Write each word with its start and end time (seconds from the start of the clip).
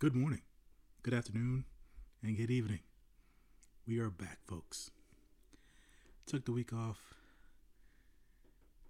Good 0.00 0.14
morning, 0.14 0.42
good 1.02 1.12
afternoon, 1.12 1.64
and 2.22 2.36
good 2.36 2.52
evening. 2.52 2.78
We 3.84 3.98
are 3.98 4.10
back, 4.10 4.38
folks. 4.46 4.92
Took 6.24 6.44
the 6.44 6.52
week 6.52 6.72
off. 6.72 7.14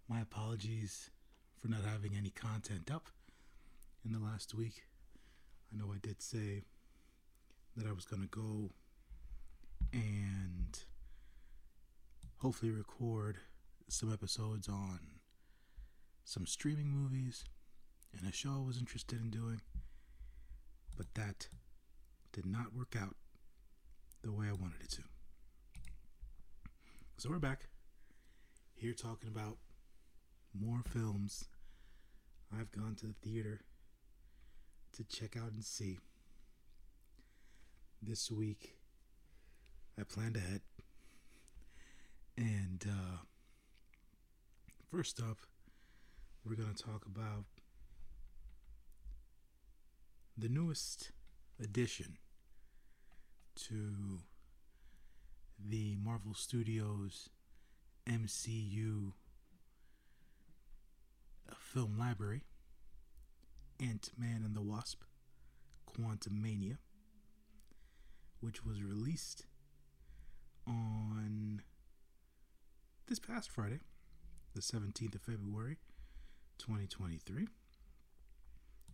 My 0.07 0.21
apologies 0.21 1.09
for 1.57 1.69
not 1.69 1.81
having 1.91 2.15
any 2.15 2.29
content 2.29 2.91
up 2.91 3.09
in 4.05 4.13
the 4.13 4.19
last 4.19 4.55
week. 4.55 4.83
I 5.73 5.79
know 5.79 5.91
I 5.95 5.97
did 6.07 6.21
say 6.21 6.65
that 7.75 7.87
I 7.87 7.93
was 7.93 8.05
going 8.05 8.21
to 8.21 8.29
go 8.29 8.73
and 9.95 10.79
hopefully 12.37 12.71
record 12.71 13.39
some 13.89 14.13
episodes 14.13 14.69
on 14.69 15.01
some 16.27 16.45
streaming 16.45 16.91
movies 16.91 17.47
and 18.15 18.29
a 18.29 18.33
show 18.33 18.51
I 18.63 18.67
was 18.67 18.77
interested 18.77 19.19
in 19.23 19.31
doing, 19.31 19.63
but 20.99 21.07
that 21.15 21.49
did 22.33 22.45
not 22.45 22.75
work 22.75 22.97
out 23.01 23.15
the 24.23 24.33
way 24.33 24.47
I 24.49 24.53
wanted 24.53 24.81
it 24.83 24.91
to. 24.91 25.03
So 27.17 27.31
we're 27.31 27.39
back 27.39 27.69
here 28.75 28.93
talking 28.93 29.29
about 29.29 29.59
more 30.53 30.83
films 30.93 31.45
I've 32.53 32.73
gone 32.73 32.97
to 32.97 33.07
the 33.07 33.15
theater 33.23 33.61
to 34.97 35.05
check 35.05 35.37
out 35.37 35.53
and 35.53 35.65
see. 35.65 35.99
This 38.03 38.31
week, 38.31 38.75
I 39.99 40.03
planned 40.03 40.37
ahead. 40.37 40.63
And 42.37 42.85
uh, 42.89 43.19
first 44.91 45.21
up, 45.21 45.39
we're 46.45 46.57
going 46.57 46.75
to 46.75 46.83
talk 46.83 47.05
about 47.07 47.45
the 50.39 50.49
newest 50.49 51.11
addition 51.61 52.17
to 53.57 54.21
the 55.59 55.97
Marvel 55.97 56.33
Studios 56.33 57.29
MCU 58.07 59.13
uh, 61.51 61.55
film 61.59 61.99
library 61.99 62.45
Ant 63.81 64.11
Man 64.17 64.43
and 64.45 64.55
the 64.55 64.63
Wasp 64.63 65.03
Quantumania, 65.93 66.77
which 68.41 68.65
was 68.65 68.81
released 68.81 69.45
on 70.69 71.63
this 73.09 73.19
past 73.19 73.51
Friday, 73.51 73.81
the 74.55 74.61
17th 74.61 75.17
of 75.17 75.23
February 75.23 75.79
2023. 76.59 77.49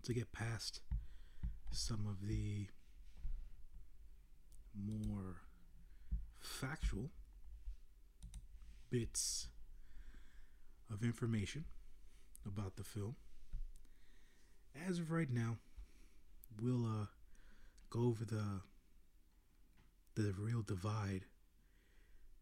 To 0.04 0.12
get 0.12 0.32
past 0.32 0.80
some 1.74 2.06
of 2.06 2.28
the 2.28 2.68
more 4.74 5.40
factual 6.38 7.10
bits 8.90 9.48
of 10.92 11.02
information 11.02 11.64
about 12.46 12.76
the 12.76 12.84
film. 12.84 13.16
As 14.88 15.00
of 15.00 15.10
right 15.10 15.30
now, 15.30 15.56
we'll 16.62 16.86
uh, 16.86 17.06
go 17.90 18.02
over 18.02 18.24
the 18.24 18.60
the 20.14 20.32
real 20.38 20.62
divide 20.62 21.22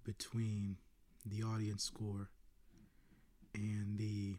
between 0.05 0.77
the 1.25 1.43
audience 1.43 1.85
score 1.85 2.29
and 3.55 3.97
the 3.97 4.37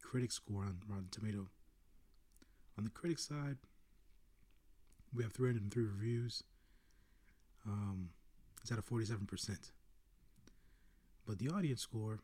critic 0.00 0.30
score 0.30 0.62
on 0.62 0.78
Rotten 0.88 1.08
Tomato. 1.10 1.48
On 2.78 2.84
the 2.84 2.90
critic 2.90 3.18
side, 3.18 3.56
we 5.16 5.22
have 5.22 5.32
303 5.32 5.82
reviews. 5.84 6.42
Um, 7.66 8.10
it's 8.60 8.70
at 8.70 8.78
a 8.78 8.82
47%. 8.82 9.70
But 11.26 11.38
the 11.38 11.48
audience 11.48 11.80
score, 11.80 12.20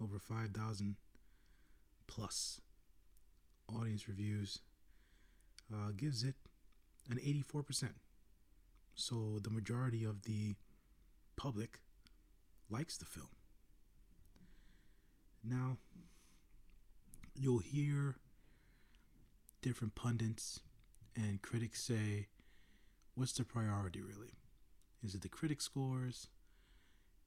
over 0.00 0.18
5,000 0.18 0.96
plus 2.06 2.60
audience 3.68 4.08
reviews, 4.08 4.60
uh, 5.72 5.90
gives 5.96 6.22
it 6.22 6.36
an 7.10 7.18
84%. 7.18 7.90
So 8.94 9.40
the 9.42 9.50
majority 9.50 10.04
of 10.04 10.22
the 10.22 10.54
public 11.36 11.80
likes 12.70 12.96
the 12.96 13.04
film. 13.04 13.28
Now, 15.42 15.78
you'll 17.34 17.58
hear 17.58 18.16
different 19.60 19.94
pundits 19.96 20.60
and 21.16 21.42
critics 21.42 21.82
say, 21.82 22.26
what's 23.14 23.32
the 23.32 23.44
priority 23.44 24.00
really? 24.00 24.32
Is 25.02 25.14
it 25.14 25.22
the 25.22 25.28
critic 25.28 25.60
scores? 25.60 26.28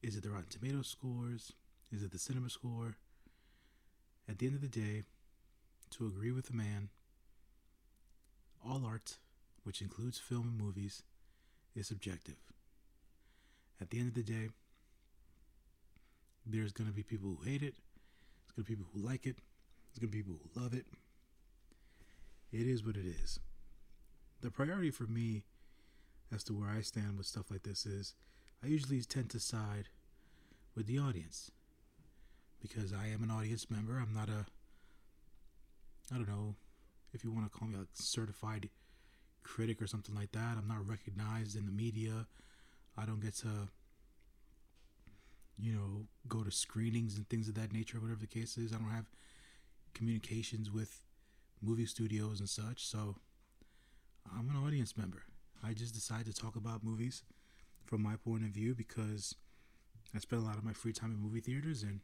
Is 0.02 0.16
it 0.16 0.24
the 0.24 0.30
Rotten 0.30 0.48
Tomato 0.50 0.82
scores? 0.82 1.54
Is 1.92 2.04
it 2.04 2.12
the 2.12 2.20
cinema 2.20 2.50
score? 2.50 2.98
At 4.30 4.40
the 4.40 4.48
end 4.48 4.56
of 4.56 4.62
the 4.62 4.68
day, 4.68 5.04
to 5.92 6.06
agree 6.06 6.32
with 6.32 6.48
the 6.48 6.58
man, 6.58 6.90
all 8.68 8.86
art, 8.86 9.18
which 9.64 9.82
includes 9.82 10.18
film 10.18 10.48
and 10.48 10.58
movies, 10.58 11.04
is 11.76 11.88
subjective. 11.88 12.36
At 13.80 13.90
the 13.90 14.00
end 14.00 14.10
of 14.10 14.16
the 14.16 14.24
day, 14.24 14.50
there's 16.46 16.74
going 16.74 16.90
to 16.90 16.96
be 16.96 17.04
people 17.04 17.30
who 17.30 17.50
hate 17.50 17.62
it, 17.62 17.76
there's 18.46 18.56
going 18.56 18.66
to 18.66 18.72
be 18.72 18.76
people 18.76 18.88
who 18.94 19.08
like 19.08 19.26
it, 19.26 19.38
there's 19.90 20.00
going 20.00 20.12
to 20.12 20.18
be 20.18 20.24
people 20.24 20.40
who 20.42 20.62
love 20.62 20.74
it. 20.74 20.86
It 22.52 22.68
is 22.68 22.84
what 22.84 22.96
it 22.96 23.06
is. 23.06 23.40
The 24.42 24.52
priority 24.52 24.92
for 24.92 25.04
me 25.04 25.44
as 26.34 26.44
to 26.46 26.54
where 26.54 26.70
I 26.70 26.82
stand 26.82 27.18
with 27.18 27.26
stuff 27.26 27.50
like 27.50 27.64
this 27.64 27.86
is 27.86 28.14
I 28.64 28.68
usually 28.68 29.02
tend 29.02 29.30
to 29.32 29.40
side 29.40 29.90
with 30.76 30.88
the 30.88 31.00
audience 31.00 31.52
because 32.62 32.94
I 32.94 33.08
am 33.08 33.24
an 33.24 33.32
audience 33.32 33.70
member. 33.70 33.98
I'm 33.98 34.14
not 34.14 34.30
a, 34.30 34.46
I 36.14 36.18
don't 36.18 36.28
know 36.28 36.56
if 37.14 37.24
you 37.24 37.32
want 37.32 37.52
to 37.52 37.58
call 37.58 37.68
me 37.68 37.78
a 37.78 37.86
certified 37.94 38.70
critic 39.44 39.82
or 39.82 39.88
something 39.88 40.16
like 40.16 40.32
that. 40.34 40.58
I'm 40.58 40.68
not 40.68 40.88
recognized 40.88 41.56
in 41.56 41.66
the 41.66 41.72
media. 41.72 42.28
I 42.98 43.06
don't 43.06 43.22
get 43.22 43.36
to 43.38 43.70
you 45.60 45.74
know, 45.74 46.06
go 46.28 46.44
to 46.44 46.52
screenings 46.52 47.18
and 47.18 47.28
things 47.30 47.48
of 47.48 47.56
that 47.56 47.74
nature, 47.74 48.00
whatever 48.00 48.20
the 48.20 48.28
case 48.28 48.58
is. 48.58 48.74
I 48.74 48.78
don't 48.78 48.92
have 48.92 49.10
communications 49.94 50.72
with 50.72 51.02
movie 51.62 51.88
studios 51.88 52.40
and 52.40 52.50
such, 52.50 52.86
so 52.86 53.16
I'm 54.36 54.50
an 54.50 54.56
audience 54.56 54.98
member. 54.98 55.24
I 55.64 55.74
just 55.74 55.94
decide 55.94 56.26
to 56.26 56.34
talk 56.34 56.56
about 56.56 56.84
movies 56.84 57.24
from 57.86 58.02
my 58.02 58.16
point 58.16 58.44
of 58.44 58.50
view 58.50 58.76
because 58.76 59.36
I 60.16 60.20
spend 60.20 60.42
a 60.42 60.46
lot 60.46 60.58
of 60.58 60.64
my 60.64 60.74
free 60.74 60.94
time 60.94 61.12
in 61.12 61.20
movie 61.20 61.40
theaters 61.42 61.84
and 61.84 62.02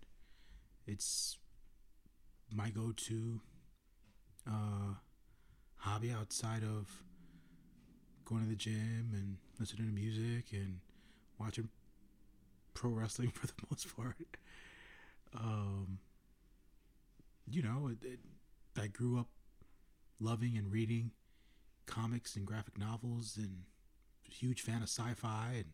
it's 0.86 1.38
my 2.54 2.70
go-to 2.70 3.40
uh, 4.48 4.96
hobby 5.78 6.12
outside 6.12 6.64
of 6.64 7.04
going 8.26 8.44
to 8.44 8.50
the 8.50 8.56
gym 8.56 9.12
and 9.14 9.38
listening 9.60 9.88
to 9.88 9.94
music 9.94 10.46
and 10.54 10.80
watching 11.40 11.70
pro 12.74 12.92
wrestling 12.92 13.30
for 13.34 13.48
the 13.48 13.54
most 13.70 13.96
part. 13.96 14.16
Um, 15.36 16.00
you 17.50 17.62
know, 17.62 17.90
it, 17.92 18.06
it, 18.06 18.20
I 18.78 18.88
grew 18.88 19.20
up 19.20 19.28
loving 20.20 20.58
and 20.58 20.72
reading 20.72 21.12
comics 21.86 22.36
and 22.36 22.46
graphic 22.46 22.78
novels 22.78 23.38
and 23.38 23.64
huge 24.24 24.62
fan 24.62 24.78
of 24.78 24.90
sci-fi 24.90 25.52
and 25.54 25.66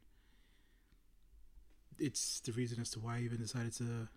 it's 1.98 2.40
the 2.42 2.52
reason 2.52 2.80
as 2.82 2.90
to 2.90 3.00
why 3.00 3.18
I 3.18 3.22
even 3.22 3.38
decided 3.38 3.74
to 3.78 4.08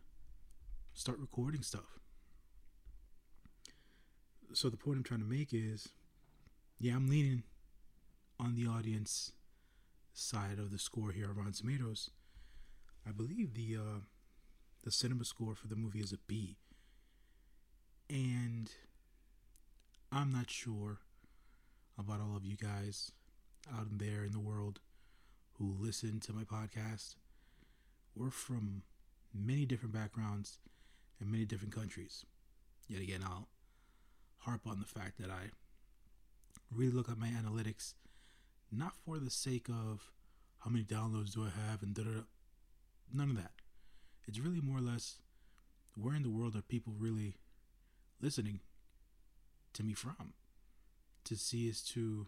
start 0.95 1.19
recording 1.19 1.63
stuff. 1.63 1.99
So 4.53 4.69
the 4.69 4.77
point 4.77 4.99
I'm 4.99 5.05
trying 5.05 5.21
to 5.21 5.27
make 5.27 5.53
is 5.53 5.89
yeah, 6.79 6.95
I'm 6.95 7.09
leaning 7.09 7.45
on 8.39 8.55
the 8.55 8.67
audience 8.67 9.33
side 10.13 10.59
of 10.59 10.71
the 10.71 10.79
score 10.79 11.13
here 11.13 11.29
on 11.29 11.37
Rotten 11.37 11.53
Tomatoes 11.53 12.11
I 13.07 13.11
believe 13.11 13.55
the 13.55 13.77
uh, 13.77 14.01
the 14.85 14.91
cinema 14.91 15.25
score 15.25 15.55
for 15.55 15.69
the 15.69 15.77
movie 15.77 16.01
is 16.01 16.13
a 16.13 16.19
B, 16.27 16.57
and 18.09 18.71
I'm 20.11 20.33
not 20.33 20.51
sure 20.51 20.99
about 22.03 22.21
all 22.21 22.37
of 22.37 22.45
you 22.45 22.57
guys 22.57 23.13
out 23.73 23.99
there 23.99 24.25
in 24.25 24.33
the 24.33 24.41
world 24.41 24.81
who 25.55 25.77
listen 25.79 26.19
to 26.21 26.33
my 26.33 26.43
podcast. 26.43 27.15
We're 28.17 28.31
from 28.31 28.83
many 29.33 29.65
different 29.65 29.95
backgrounds 29.95 30.59
and 31.21 31.31
many 31.31 31.45
different 31.45 31.75
countries. 31.75 32.27
Yet 32.89 33.01
again, 33.01 33.21
I'll 33.25 33.49
harp 34.39 34.63
on 34.67 34.81
the 34.81 35.01
fact 35.01 35.21
that 35.21 35.31
I 35.31 35.51
really 36.75 36.93
look 36.93 37.09
at 37.09 37.19
my 37.19 37.29
analytics 37.29 37.95
not 38.71 38.95
for 39.05 39.19
the 39.19 39.31
sake 39.31 39.69
of 39.69 40.11
how 40.59 40.71
many 40.71 40.85
downloads 40.85 41.35
do 41.35 41.45
I 41.45 41.71
have 41.71 41.83
and 41.83 41.95
da 41.95 42.03
da 42.03 42.23
None 43.15 43.31
of 43.31 43.37
that. 43.37 43.53
It's 44.27 44.39
really 44.39 44.61
more 44.61 44.79
or 44.79 44.83
less 44.83 45.19
where 45.95 46.15
in 46.15 46.23
the 46.23 46.31
world 46.31 46.57
are 46.57 46.63
people 46.63 46.95
really 46.99 47.35
listening 48.21 48.61
to 49.75 49.85
me 49.85 49.93
from? 49.93 50.33
To 51.33 51.39
see 51.39 51.67
as 51.71 51.81
to 51.95 52.27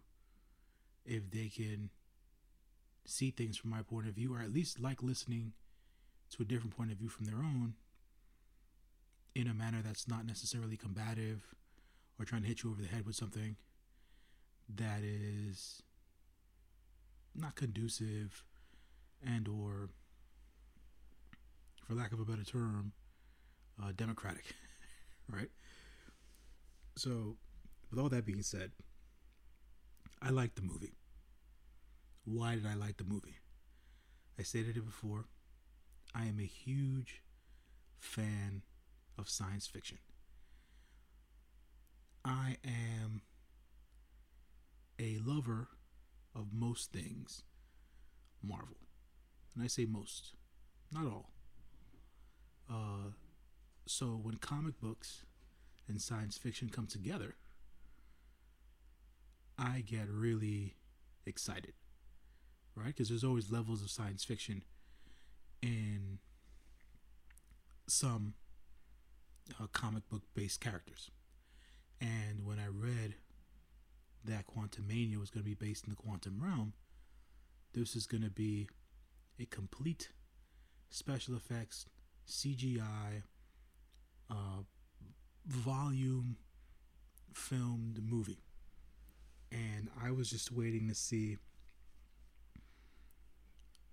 if 1.04 1.30
they 1.30 1.48
can 1.54 1.90
see 3.04 3.30
things 3.30 3.58
from 3.58 3.68
my 3.68 3.82
point 3.82 4.08
of 4.08 4.14
view, 4.14 4.34
or 4.34 4.40
at 4.40 4.50
least 4.50 4.80
like 4.80 5.02
listening 5.02 5.52
to 6.30 6.42
a 6.42 6.46
different 6.46 6.74
point 6.74 6.90
of 6.90 6.96
view 6.96 7.10
from 7.10 7.26
their 7.26 7.36
own 7.36 7.74
in 9.34 9.46
a 9.46 9.52
manner 9.52 9.82
that's 9.84 10.08
not 10.08 10.24
necessarily 10.24 10.78
combative 10.78 11.54
or 12.18 12.24
trying 12.24 12.40
to 12.40 12.48
hit 12.48 12.62
you 12.62 12.70
over 12.70 12.80
the 12.80 12.88
head 12.88 13.04
with 13.04 13.14
something 13.14 13.56
that 14.74 15.02
is 15.02 15.82
not 17.34 17.56
conducive 17.56 18.42
and 19.22 19.48
or 19.48 19.90
for 21.86 21.92
lack 21.92 22.10
of 22.12 22.20
a 22.20 22.24
better 22.24 22.44
term 22.44 22.92
uh, 23.82 23.92
democratic 23.94 24.54
right? 25.30 25.50
So 26.96 27.36
with 27.90 27.98
all 27.98 28.08
that 28.08 28.24
being 28.24 28.42
said 28.42 28.72
i 30.25 30.31
liked 30.31 30.56
the 30.56 30.62
movie 30.62 30.94
why 32.25 32.55
did 32.55 32.67
i 32.67 32.75
like 32.75 32.97
the 32.97 33.05
movie 33.05 33.38
i 34.38 34.43
stated 34.43 34.76
it 34.76 34.85
before 34.85 35.26
i 36.15 36.25
am 36.25 36.38
a 36.41 36.47
huge 36.47 37.23
fan 37.99 38.62
of 39.19 39.29
science 39.29 39.67
fiction 39.67 39.99
i 42.25 42.56
am 42.65 43.23
a 44.99 45.19
lover 45.25 45.69
of 46.35 46.53
most 46.53 46.93
things 46.93 47.43
Marvel. 48.47 48.76
And 49.55 49.65
I 49.65 49.67
say 49.69 49.85
most, 49.85 50.35
not 50.93 51.06
all. 51.06 51.31
Uh, 52.71 53.11
so 53.87 54.06
when 54.23 54.37
comic 54.37 54.81
books 54.81 55.25
and 55.88 56.00
science 56.00 56.37
fiction 56.37 56.69
come 56.69 56.87
together, 56.87 57.37
I 59.58 59.80
get 59.86 60.08
really 60.08 60.74
excited, 61.26 61.74
right? 62.74 62.88
Because 62.88 63.08
there's 63.08 63.24
always 63.24 63.50
levels 63.50 63.82
of 63.82 63.90
science 63.90 64.24
fiction 64.24 64.64
in 65.62 66.18
some 67.86 68.34
uh, 69.60 69.66
comic 69.72 70.08
book 70.08 70.22
based 70.34 70.60
characters. 70.60 71.10
And 72.00 72.44
when 72.44 72.58
I 72.58 72.66
read 72.66 73.14
that 74.24 74.46
Quantumania 74.46 75.18
was 75.18 75.30
going 75.30 75.44
to 75.44 75.48
be 75.48 75.54
based 75.54 75.84
in 75.84 75.90
the 75.90 75.96
quantum 75.96 76.40
realm, 76.42 76.72
this 77.72 77.94
is 77.94 78.06
going 78.06 78.22
to 78.22 78.30
be 78.30 78.68
a 79.38 79.44
complete 79.46 80.10
special 80.90 81.34
effects, 81.34 81.86
CGI, 82.28 83.22
uh, 84.30 84.62
volume 85.46 86.36
filmed 87.32 88.00
movie. 88.02 88.38
And 89.54 89.88
I 90.02 90.10
was 90.10 90.28
just 90.28 90.50
waiting 90.50 90.88
to 90.88 90.94
see 90.94 91.38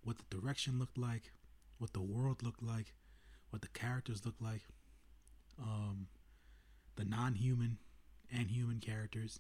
what 0.04 0.18
the 0.18 0.36
direction 0.36 0.80
looked 0.80 0.98
like, 0.98 1.32
what 1.78 1.94
the 1.94 2.02
world 2.02 2.42
looked 2.42 2.64
like, 2.64 2.96
what 3.52 3.62
the 3.62 3.68
characters 3.68 4.26
looked 4.26 4.42
like, 4.42 4.62
um, 5.62 6.08
the 6.96 7.06
non 7.06 7.36
human 7.36 7.78
and 8.34 8.50
human 8.50 8.80
characters 8.80 9.40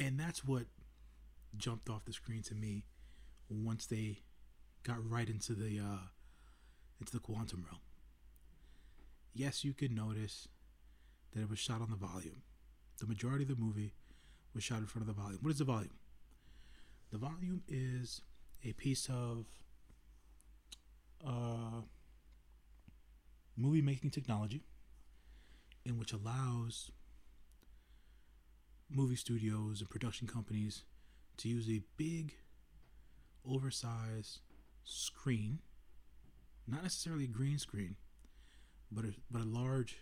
and 0.00 0.18
that's 0.18 0.44
what 0.44 0.64
jumped 1.56 1.90
off 1.90 2.06
the 2.06 2.12
screen 2.12 2.42
to 2.42 2.54
me 2.54 2.84
once 3.50 3.86
they 3.86 4.20
got 4.82 4.96
right 5.08 5.28
into 5.28 5.52
the 5.52 5.78
uh, 5.78 6.08
into 6.98 7.12
the 7.12 7.20
quantum 7.20 7.66
realm. 7.70 7.82
Yes, 9.34 9.62
you 9.62 9.74
could 9.74 9.92
notice 9.92 10.48
that 11.32 11.42
it 11.42 11.50
was 11.50 11.58
shot 11.58 11.82
on 11.82 11.90
the 11.90 11.96
volume. 11.96 12.42
The 13.00 13.06
majority 13.06 13.44
of 13.44 13.48
the 13.48 13.56
movie 13.56 13.94
was 14.54 14.62
shot 14.62 14.78
in 14.78 14.86
front 14.86 15.08
of 15.08 15.14
the 15.14 15.20
volume. 15.20 15.38
What 15.40 15.50
is 15.50 15.58
the 15.58 15.64
volume? 15.64 15.94
The 17.10 17.18
volume 17.18 17.62
is 17.66 18.20
a 18.62 18.72
piece 18.74 19.08
of 19.08 19.46
uh, 21.26 21.80
movie 23.56 23.80
making 23.80 24.10
technology 24.10 24.62
in 25.84 25.98
which 25.98 26.12
allows 26.12 26.90
movie 28.90 29.16
studios 29.16 29.80
and 29.80 29.88
production 29.88 30.26
companies 30.26 30.82
to 31.38 31.48
use 31.48 31.70
a 31.70 31.80
big, 31.96 32.34
oversized 33.48 34.40
screen, 34.84 35.60
not 36.66 36.82
necessarily 36.82 37.24
a 37.24 37.28
green 37.28 37.58
screen, 37.58 37.96
but 38.92 39.06
a, 39.06 39.14
but 39.30 39.40
a 39.40 39.46
large 39.46 39.98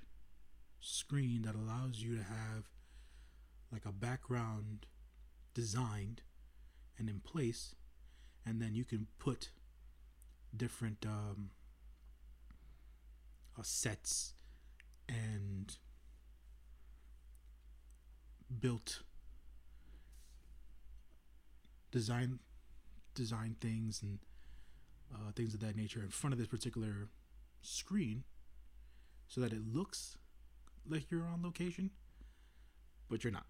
screen 0.81 1.43
that 1.43 1.55
allows 1.55 2.01
you 2.01 2.17
to 2.17 2.23
have 2.23 2.65
like 3.73 3.85
a 3.85 3.93
background 3.93 4.87
designed 5.55 6.23
and 6.99 7.09
in 7.09 7.21
place, 7.21 7.75
and 8.47 8.61
then 8.61 8.75
you 8.75 8.85
can 8.85 9.07
put 9.19 9.51
different 10.57 11.05
um, 11.07 11.51
uh, 13.59 13.63
sets 13.63 14.35
and 15.09 15.77
built 18.61 19.03
design 21.91 22.39
design 23.15 23.57
things 23.61 24.01
and 24.03 24.19
uh, 25.13 25.33
things 25.35 25.55
of 25.55 25.61
that 25.61 25.77
nature 25.77 26.01
in 26.01 26.09
front 26.09 26.33
of 26.33 26.39
this 26.39 26.47
particular 26.47 27.09
screen 27.63 28.25
so 29.27 29.41
that 29.41 29.53
it 29.53 29.61
looks 29.73 30.17
like 30.89 31.11
you're 31.11 31.27
on 31.27 31.43
location 31.43 31.91
but 33.11 33.25
you're 33.25 33.33
not 33.33 33.47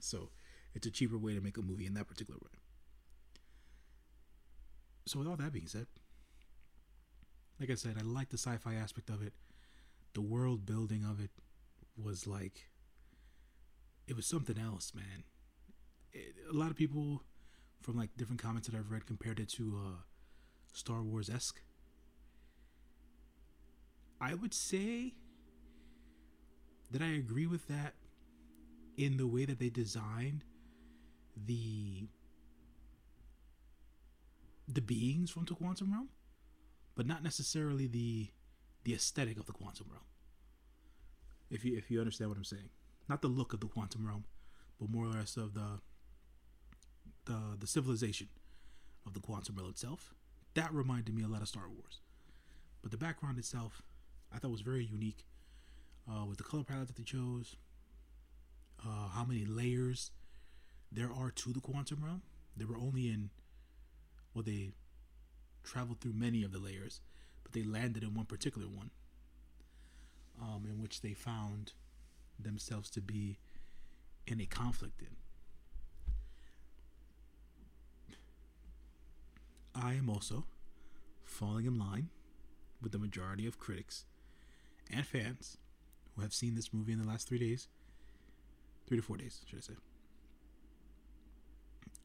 so 0.00 0.30
it's 0.74 0.86
a 0.86 0.90
cheaper 0.90 1.18
way 1.18 1.34
to 1.34 1.40
make 1.40 1.56
a 1.56 1.62
movie 1.62 1.86
in 1.86 1.94
that 1.94 2.08
particular 2.08 2.38
way 2.42 2.58
so 5.06 5.18
with 5.18 5.28
all 5.28 5.36
that 5.36 5.52
being 5.52 5.66
said 5.66 5.86
like 7.60 7.70
i 7.70 7.74
said 7.74 7.96
i 7.98 8.02
like 8.02 8.30
the 8.30 8.38
sci-fi 8.38 8.74
aspect 8.74 9.10
of 9.10 9.22
it 9.22 9.32
the 10.14 10.20
world 10.20 10.64
building 10.64 11.04
of 11.04 11.20
it 11.20 11.30
was 11.96 12.26
like 12.26 12.68
it 14.06 14.16
was 14.16 14.26
something 14.26 14.58
else, 14.58 14.92
man. 14.94 15.24
It, 16.12 16.34
a 16.50 16.52
lot 16.52 16.70
of 16.70 16.76
people 16.76 17.22
from 17.80 17.96
like 17.96 18.10
different 18.16 18.42
comments 18.42 18.68
that 18.68 18.76
I've 18.76 18.90
read 18.90 19.06
compared 19.06 19.40
it 19.40 19.48
to 19.50 19.78
uh, 19.82 20.00
Star 20.72 21.02
Wars 21.02 21.28
esque. 21.28 21.60
I 24.20 24.34
would 24.34 24.54
say 24.54 25.14
that 26.90 27.02
I 27.02 27.08
agree 27.08 27.46
with 27.46 27.66
that 27.68 27.94
in 28.96 29.16
the 29.16 29.26
way 29.26 29.44
that 29.44 29.58
they 29.58 29.70
designed 29.70 30.44
the 31.36 32.08
the 34.66 34.80
beings 34.80 35.30
from 35.30 35.44
the 35.44 35.54
quantum 35.54 35.92
realm, 35.92 36.08
but 36.94 37.06
not 37.06 37.22
necessarily 37.22 37.86
the 37.86 38.28
the 38.84 38.94
aesthetic 38.94 39.38
of 39.38 39.46
the 39.46 39.52
quantum 39.52 39.86
realm. 39.90 40.04
If 41.50 41.64
you 41.64 41.76
if 41.76 41.90
you 41.90 42.00
understand 42.00 42.30
what 42.30 42.38
I'm 42.38 42.44
saying 42.44 42.70
not 43.08 43.22
the 43.22 43.28
look 43.28 43.52
of 43.52 43.60
the 43.60 43.66
quantum 43.66 44.06
realm, 44.06 44.24
but 44.78 44.90
more 44.90 45.04
or 45.04 45.08
less 45.08 45.36
of 45.36 45.54
the 45.54 45.80
the 47.26 47.56
the 47.58 47.66
civilization 47.66 48.28
of 49.06 49.14
the 49.14 49.20
quantum 49.20 49.56
realm 49.56 49.70
itself. 49.70 50.14
That 50.54 50.72
reminded 50.72 51.14
me 51.14 51.22
a 51.22 51.28
lot 51.28 51.42
of 51.42 51.48
Star 51.48 51.68
Wars. 51.68 52.00
But 52.82 52.92
the 52.92 52.98
background 52.98 53.38
itself, 53.38 53.82
I 54.32 54.38
thought 54.38 54.50
was 54.50 54.60
very 54.60 54.84
unique. 54.84 55.26
Uh, 56.08 56.26
with 56.26 56.36
the 56.36 56.44
color 56.44 56.64
palette 56.64 56.88
that 56.88 56.96
they 56.96 57.02
chose, 57.02 57.56
uh, 58.84 59.08
how 59.08 59.24
many 59.24 59.44
layers 59.44 60.10
there 60.92 61.10
are 61.12 61.30
to 61.30 61.52
the 61.52 61.60
quantum 61.60 62.04
realm. 62.04 62.22
They 62.56 62.64
were 62.64 62.76
only 62.76 63.08
in, 63.08 63.30
well, 64.32 64.44
they 64.44 64.70
traveled 65.64 66.00
through 66.00 66.12
many 66.12 66.44
of 66.44 66.52
the 66.52 66.58
layers, 66.58 67.00
but 67.42 67.52
they 67.52 67.62
landed 67.62 68.02
in 68.02 68.14
one 68.14 68.26
particular 68.26 68.68
one, 68.68 68.90
um, 70.40 70.64
in 70.68 70.80
which 70.80 71.00
they 71.00 71.12
found 71.14 71.72
themselves 72.38 72.90
to 72.90 73.00
be 73.00 73.38
in 74.26 74.40
a 74.40 74.46
conflict 74.46 75.02
in. 75.02 75.08
I 79.74 79.94
am 79.94 80.08
also 80.08 80.44
falling 81.24 81.66
in 81.66 81.78
line 81.78 82.10
with 82.80 82.92
the 82.92 82.98
majority 82.98 83.46
of 83.46 83.58
critics 83.58 84.04
and 84.90 85.04
fans 85.04 85.56
who 86.14 86.22
have 86.22 86.32
seen 86.32 86.54
this 86.54 86.72
movie 86.72 86.92
in 86.92 87.00
the 87.00 87.08
last 87.08 87.28
three 87.28 87.38
days. 87.38 87.66
Three 88.86 88.98
to 88.98 89.02
four 89.02 89.16
days, 89.16 89.40
should 89.46 89.58
I 89.58 89.62
say. 89.62 89.74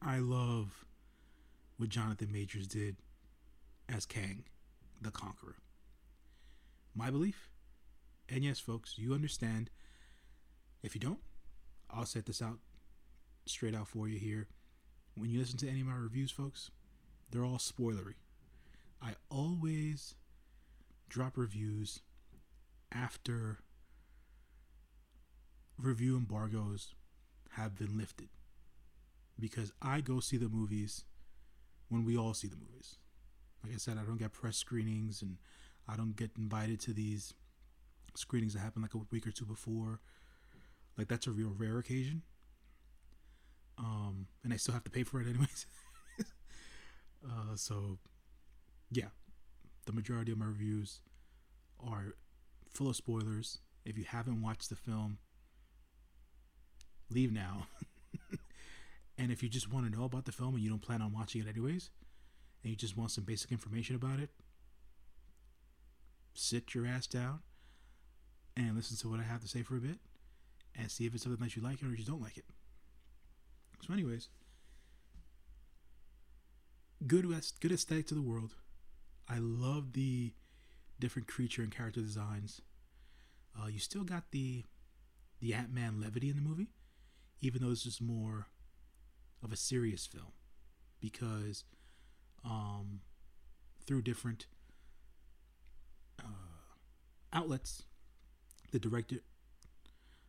I 0.02 0.18
love 0.18 0.86
what 1.76 1.90
Jonathan 1.90 2.32
Majors 2.32 2.66
did 2.66 2.96
as 3.88 4.06
Kang, 4.06 4.44
the 5.00 5.10
Conqueror. 5.10 5.56
My 6.94 7.10
belief, 7.10 7.50
and 8.28 8.44
yes, 8.44 8.58
folks, 8.58 8.96
you 8.96 9.12
understand 9.12 9.70
if 10.82 10.94
you 10.94 11.00
don't, 11.00 11.20
I'll 11.90 12.06
set 12.06 12.26
this 12.26 12.40
out 12.40 12.58
straight 13.46 13.74
out 13.74 13.88
for 13.88 14.08
you 14.08 14.18
here. 14.18 14.48
When 15.16 15.30
you 15.30 15.40
listen 15.40 15.58
to 15.58 15.68
any 15.68 15.80
of 15.80 15.86
my 15.86 15.96
reviews, 15.96 16.30
folks, 16.30 16.70
they're 17.30 17.44
all 17.44 17.58
spoilery. 17.58 18.14
I 19.02 19.14
always 19.28 20.14
drop 21.08 21.36
reviews 21.36 22.00
after 22.92 23.58
review 25.80 26.16
embargoes 26.16 26.94
have 27.52 27.76
been 27.76 27.96
lifted. 27.96 28.28
because 29.38 29.72
I 29.80 30.00
go 30.00 30.20
see 30.20 30.36
the 30.36 30.48
movies 30.48 31.04
when 31.88 32.04
we 32.04 32.16
all 32.16 32.34
see 32.34 32.48
the 32.48 32.56
movies. 32.56 32.96
Like 33.64 33.72
I 33.74 33.76
said, 33.78 33.98
I 33.98 34.02
don't 34.04 34.18
get 34.18 34.32
press 34.32 34.56
screenings 34.56 35.22
and 35.22 35.38
I 35.88 35.96
don't 35.96 36.16
get 36.16 36.30
invited 36.38 36.80
to 36.80 36.92
these 36.92 37.34
screenings 38.14 38.54
that 38.54 38.60
happen 38.60 38.82
like 38.82 38.94
a 38.94 38.98
week 39.10 39.26
or 39.26 39.30
two 39.30 39.46
before. 39.46 40.00
Like 40.96 41.08
that's 41.08 41.26
a 41.26 41.30
real 41.30 41.54
rare 41.56 41.78
occasion. 41.78 42.22
Um, 43.78 44.26
and 44.44 44.52
I 44.52 44.56
still 44.56 44.74
have 44.74 44.84
to 44.84 44.90
pay 44.90 45.04
for 45.04 45.20
it 45.20 45.28
anyways. 45.28 45.66
uh, 47.24 47.56
so 47.56 47.98
yeah, 48.90 49.08
the 49.86 49.92
majority 49.92 50.32
of 50.32 50.38
my 50.38 50.46
reviews 50.46 51.00
are 51.84 52.14
full 52.68 52.88
of 52.90 52.96
spoilers. 52.96 53.58
If 53.84 53.96
you 53.96 54.04
haven't 54.04 54.42
watched 54.42 54.68
the 54.68 54.76
film, 54.76 55.18
leave 57.10 57.32
now. 57.32 57.66
and 59.18 59.30
if 59.30 59.42
you 59.42 59.48
just 59.48 59.72
want 59.72 59.90
to 59.90 59.96
know 59.96 60.04
about 60.04 60.24
the 60.24 60.32
film 60.32 60.54
and 60.54 60.62
you 60.62 60.70
don't 60.70 60.82
plan 60.82 61.02
on 61.02 61.12
watching 61.12 61.40
it 61.40 61.48
anyways, 61.48 61.90
and 62.62 62.70
you 62.70 62.76
just 62.76 62.96
want 62.96 63.10
some 63.10 63.24
basic 63.24 63.50
information 63.52 63.96
about 63.96 64.20
it, 64.20 64.30
sit 66.34 66.74
your 66.74 66.86
ass 66.86 67.06
down 67.06 67.40
and 68.56 68.76
listen 68.76 68.96
to 68.98 69.08
what 69.08 69.20
I 69.20 69.24
have 69.24 69.40
to 69.40 69.48
say 69.48 69.62
for 69.62 69.76
a 69.76 69.80
bit 69.80 69.98
and 70.78 70.90
see 70.90 71.06
if 71.06 71.14
it's 71.14 71.24
something 71.24 71.42
that 71.42 71.56
you 71.56 71.62
like 71.62 71.82
or 71.82 71.94
you 71.94 72.04
don't 72.04 72.22
like 72.22 72.36
it. 72.36 72.44
So, 73.86 73.92
anyways, 73.92 74.28
good 77.06 77.26
good 77.60 77.72
aesthetic 77.72 78.06
to 78.08 78.14
the 78.14 78.22
world. 78.22 78.54
I 79.28 79.38
love 79.38 79.92
the 79.92 80.32
different 80.98 81.28
creature 81.28 81.62
and 81.62 81.74
character 81.74 82.00
designs. 82.00 82.60
Uh, 83.58 83.68
you 83.68 83.78
still 83.78 84.04
got 84.04 84.30
the 84.30 84.64
the 85.40 85.54
Ant 85.54 85.72
Man 85.72 86.00
levity 86.00 86.28
in 86.28 86.36
the 86.36 86.42
movie, 86.42 86.68
even 87.40 87.62
though 87.62 87.70
this 87.70 87.86
is 87.86 88.00
more 88.00 88.46
of 89.42 89.52
a 89.52 89.56
serious 89.56 90.06
film, 90.06 90.32
because 91.00 91.64
um, 92.44 93.00
through 93.86 94.02
different 94.02 94.46
uh, 96.18 96.76
outlets, 97.32 97.84
the 98.72 98.78
director 98.78 99.16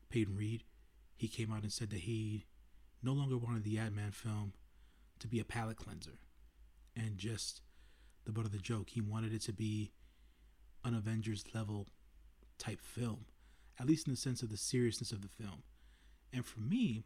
Peyton 0.10 0.36
Reed, 0.36 0.64
he 1.16 1.28
came 1.28 1.52
out 1.52 1.64
and 1.64 1.72
said 1.72 1.90
that 1.90 2.02
he 2.02 2.46
no 3.04 3.14
longer 3.14 3.38
wanted 3.38 3.64
the 3.64 3.78
Ant 3.78 3.96
Man 3.96 4.12
film 4.12 4.54
to 5.20 5.28
be 5.28 5.40
a 5.40 5.46
palate 5.46 5.78
cleanser 5.78 6.20
and 6.96 7.18
just 7.18 7.62
the 8.26 8.32
butt 8.32 8.46
of 8.46 8.52
the 8.52 8.58
joke. 8.58 8.90
He 8.90 9.02
wanted 9.02 9.34
it 9.34 9.42
to 9.44 9.54
be 9.54 9.92
an 10.84 10.96
Avengers 10.96 11.44
level 11.54 11.88
type 12.58 12.82
film, 12.82 13.26
at 13.80 13.88
least 13.88 14.08
in 14.08 14.14
the 14.14 14.18
sense 14.18 14.42
of 14.42 14.50
the 14.50 14.58
seriousness 14.58 15.12
of 15.12 15.22
the 15.22 15.28
film. 15.28 15.64
And 16.34 16.46
for 16.46 16.60
me, 16.60 17.04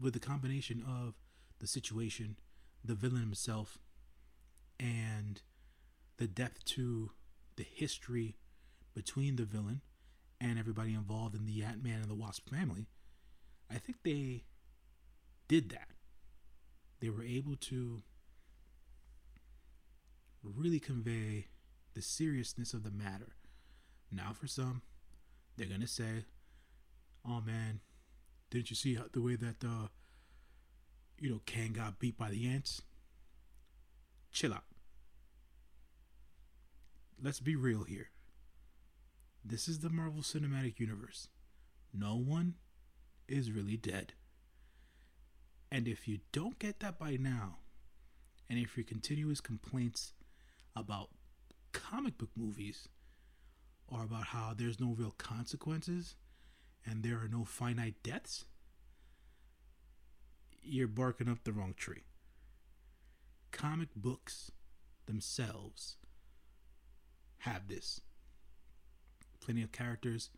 with 0.00 0.14
the 0.14 0.20
combination 0.20 0.82
of 0.82 1.14
the 1.58 1.66
situation, 1.66 2.36
the 2.84 2.94
villain 2.94 3.20
himself, 3.20 3.78
and 4.80 5.42
the 6.16 6.26
depth 6.26 6.64
to 6.64 7.10
the 7.56 7.62
history 7.62 8.36
between 8.94 9.36
the 9.36 9.44
villain 9.44 9.80
and 10.40 10.58
everybody 10.58 10.92
involved 10.94 11.34
in 11.34 11.46
the 11.46 11.62
Ant 11.62 11.84
Man 11.84 12.00
and 12.00 12.10
the 12.10 12.14
Wasp 12.14 12.48
family, 12.50 12.86
I 13.70 13.78
think 13.78 13.98
they 14.02 14.44
did 15.46 15.70
that. 15.70 15.88
They 17.00 17.10
were 17.10 17.22
able 17.22 17.56
to 17.56 18.02
really 20.42 20.80
convey 20.80 21.46
the 21.94 22.02
seriousness 22.02 22.74
of 22.74 22.82
the 22.82 22.90
matter. 22.90 23.36
Now, 24.10 24.32
for 24.32 24.46
some, 24.46 24.82
they're 25.56 25.66
gonna 25.66 25.86
say, 25.86 26.24
"Oh 27.24 27.40
man, 27.40 27.80
didn't 28.52 28.68
you 28.68 28.76
see 28.76 28.98
the 29.12 29.22
way 29.22 29.34
that 29.34 29.64
uh, 29.64 29.88
you 31.18 31.30
know 31.30 31.40
Kang 31.46 31.72
got 31.72 31.98
beat 31.98 32.18
by 32.18 32.30
the 32.30 32.46
ants?" 32.46 32.82
Chill 34.30 34.52
out. 34.52 34.64
Let's 37.22 37.40
be 37.40 37.56
real 37.56 37.84
here. 37.84 38.10
This 39.44 39.68
is 39.68 39.80
the 39.80 39.90
Marvel 39.90 40.22
Cinematic 40.22 40.78
Universe. 40.78 41.28
No 41.94 42.16
one 42.16 42.54
is 43.26 43.50
really 43.50 43.76
dead. 43.76 44.12
And 45.70 45.88
if 45.88 46.06
you 46.06 46.18
don't 46.32 46.58
get 46.58 46.80
that 46.80 46.98
by 46.98 47.16
now, 47.18 47.56
and 48.50 48.58
if 48.58 48.76
your 48.76 48.84
continuous 48.84 49.40
complaints 49.40 50.12
about 50.76 51.08
comic 51.72 52.18
book 52.18 52.30
movies 52.36 52.88
are 53.90 54.04
about 54.04 54.26
how 54.26 54.52
there's 54.56 54.80
no 54.80 54.94
real 54.96 55.14
consequences 55.16 56.16
and 56.84 57.02
there 57.02 57.16
are 57.16 57.28
no 57.30 57.44
finite 57.44 58.02
deaths, 58.02 58.44
you're 60.62 60.88
barking 60.88 61.28
up 61.28 61.44
the 61.44 61.52
wrong 61.52 61.74
tree. 61.76 62.04
Comic 63.50 63.88
books 63.94 64.50
themselves 65.06 65.96
have 67.38 67.68
this. 67.68 68.00
Plenty 69.40 69.62
of 69.62 69.72
characters 69.72 70.30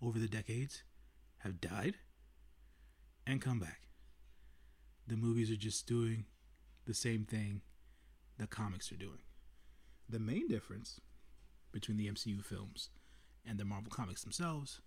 over 0.00 0.18
the 0.18 0.28
decades 0.28 0.82
have 1.38 1.60
died 1.60 1.96
and 3.26 3.40
come 3.40 3.58
back. 3.58 3.80
The 5.06 5.16
movies 5.16 5.50
are 5.50 5.56
just 5.56 5.86
doing 5.86 6.24
the 6.86 6.94
same 6.94 7.24
thing 7.24 7.62
the 8.38 8.46
comics 8.46 8.90
are 8.92 8.96
doing. 8.96 9.18
The 10.08 10.18
main 10.18 10.48
difference 10.48 11.00
between 11.72 11.96
the 11.96 12.08
MCU 12.08 12.44
films 12.44 12.90
and 13.44 13.58
the 13.58 13.64
Marvel 13.64 13.90
comics 13.90 14.22
themselves 14.22 14.80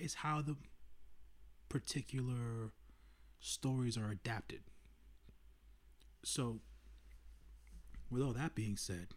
is 0.00 0.14
how 0.14 0.42
the 0.42 0.56
particular 1.68 2.72
stories 3.40 3.96
are 3.96 4.10
adapted. 4.10 4.60
So, 6.24 6.60
with 8.10 8.22
all 8.22 8.32
that 8.32 8.54
being 8.54 8.76
said, 8.76 9.08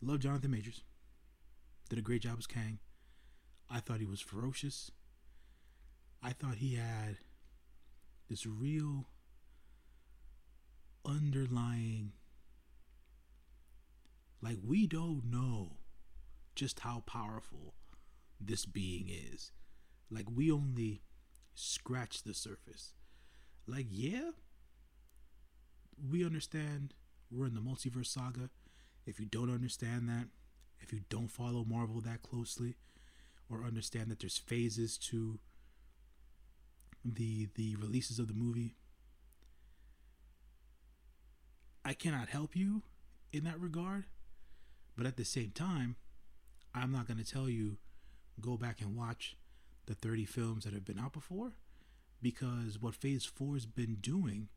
love 0.00 0.20
Jonathan 0.20 0.50
Majors. 0.50 0.82
Did 1.88 1.98
a 1.98 2.02
great 2.02 2.22
job 2.22 2.36
as 2.38 2.46
Kang. 2.46 2.78
I 3.68 3.80
thought 3.80 4.00
he 4.00 4.06
was 4.06 4.20
ferocious. 4.20 4.90
I 6.22 6.30
thought 6.32 6.56
he 6.56 6.74
had 6.76 7.18
this 8.28 8.46
real 8.46 9.06
underlying 11.04 12.12
like, 14.42 14.58
we 14.66 14.88
don't 14.88 15.22
know 15.30 15.76
just 16.56 16.80
how 16.80 17.04
powerful 17.06 17.74
this 18.46 18.66
being 18.66 19.08
is. 19.08 19.52
Like, 20.10 20.26
we 20.30 20.50
only 20.50 21.02
scratch 21.54 22.22
the 22.22 22.34
surface. 22.34 22.92
Like, 23.66 23.86
yeah, 23.90 24.30
we 26.10 26.24
understand 26.24 26.94
we're 27.30 27.46
in 27.46 27.54
the 27.54 27.60
multiverse 27.60 28.06
saga. 28.06 28.50
If 29.06 29.18
you 29.18 29.26
don't 29.26 29.50
understand 29.52 30.08
that, 30.08 30.26
if 30.80 30.92
you 30.92 31.00
don't 31.08 31.30
follow 31.30 31.64
Marvel 31.64 32.00
that 32.02 32.22
closely, 32.22 32.76
or 33.50 33.64
understand 33.64 34.10
that 34.10 34.20
there's 34.20 34.38
phases 34.38 34.96
to 34.98 35.38
the 37.04 37.48
the 37.54 37.76
releases 37.76 38.18
of 38.18 38.28
the 38.28 38.34
movie, 38.34 38.74
I 41.84 41.94
cannot 41.94 42.28
help 42.28 42.54
you 42.54 42.82
in 43.32 43.44
that 43.44 43.60
regard. 43.60 44.04
But 44.96 45.06
at 45.06 45.16
the 45.16 45.24
same 45.24 45.50
time, 45.50 45.96
I'm 46.74 46.92
not 46.92 47.06
going 47.06 47.18
to 47.18 47.30
tell 47.30 47.48
you 47.48 47.78
go 48.40 48.56
back 48.56 48.80
and 48.80 48.96
watch 48.96 49.36
the 49.86 49.94
30 49.94 50.24
films 50.24 50.64
that 50.64 50.72
have 50.72 50.84
been 50.84 50.98
out 50.98 51.12
before 51.12 51.52
because 52.20 52.80
what 52.80 52.94
phase 52.94 53.24
4 53.24 53.54
has 53.54 53.66
been 53.66 53.96
doing 54.00 54.48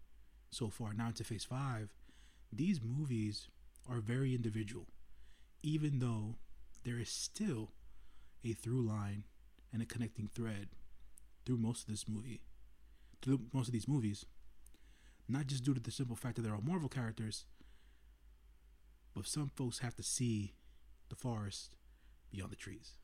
so 0.52 0.70
far 0.70 0.94
now 0.94 1.08
into 1.08 1.24
phase 1.24 1.44
5 1.44 1.90
these 2.52 2.80
movies 2.82 3.48
are 3.90 4.00
very 4.00 4.34
individual 4.34 4.88
even 5.64 6.00
though 6.00 6.36
there 6.84 7.00
is 7.00 7.10
still 7.10 7.72
a 8.44 8.54
through 8.54 8.82
line 8.82 9.24
and 9.74 9.82
a 9.82 9.86
connecting 9.86 10.30
thread 10.34 10.68
through 11.46 11.58
most 11.58 11.82
of 11.82 11.88
this 11.88 12.08
movie 12.08 12.42
through 13.22 13.42
most 13.54 13.68
of 13.68 13.74
these 13.74 13.88
movies 13.88 14.26
not 15.28 15.48
just 15.48 15.64
due 15.64 15.74
to 15.74 15.80
the 15.80 15.92
simple 15.92 16.16
fact 16.16 16.36
that 16.36 16.44
they're 16.44 16.54
all 16.54 16.62
marvel 16.62 16.90
characters 16.90 17.46
but 19.16 19.26
some 19.26 19.50
folks 19.56 19.80
have 19.80 19.96
to 19.96 20.04
see 20.04 20.54
the 21.10 21.16
forest 21.16 21.78
beyond 22.32 22.52
the 22.52 22.58
trees. 22.58 22.98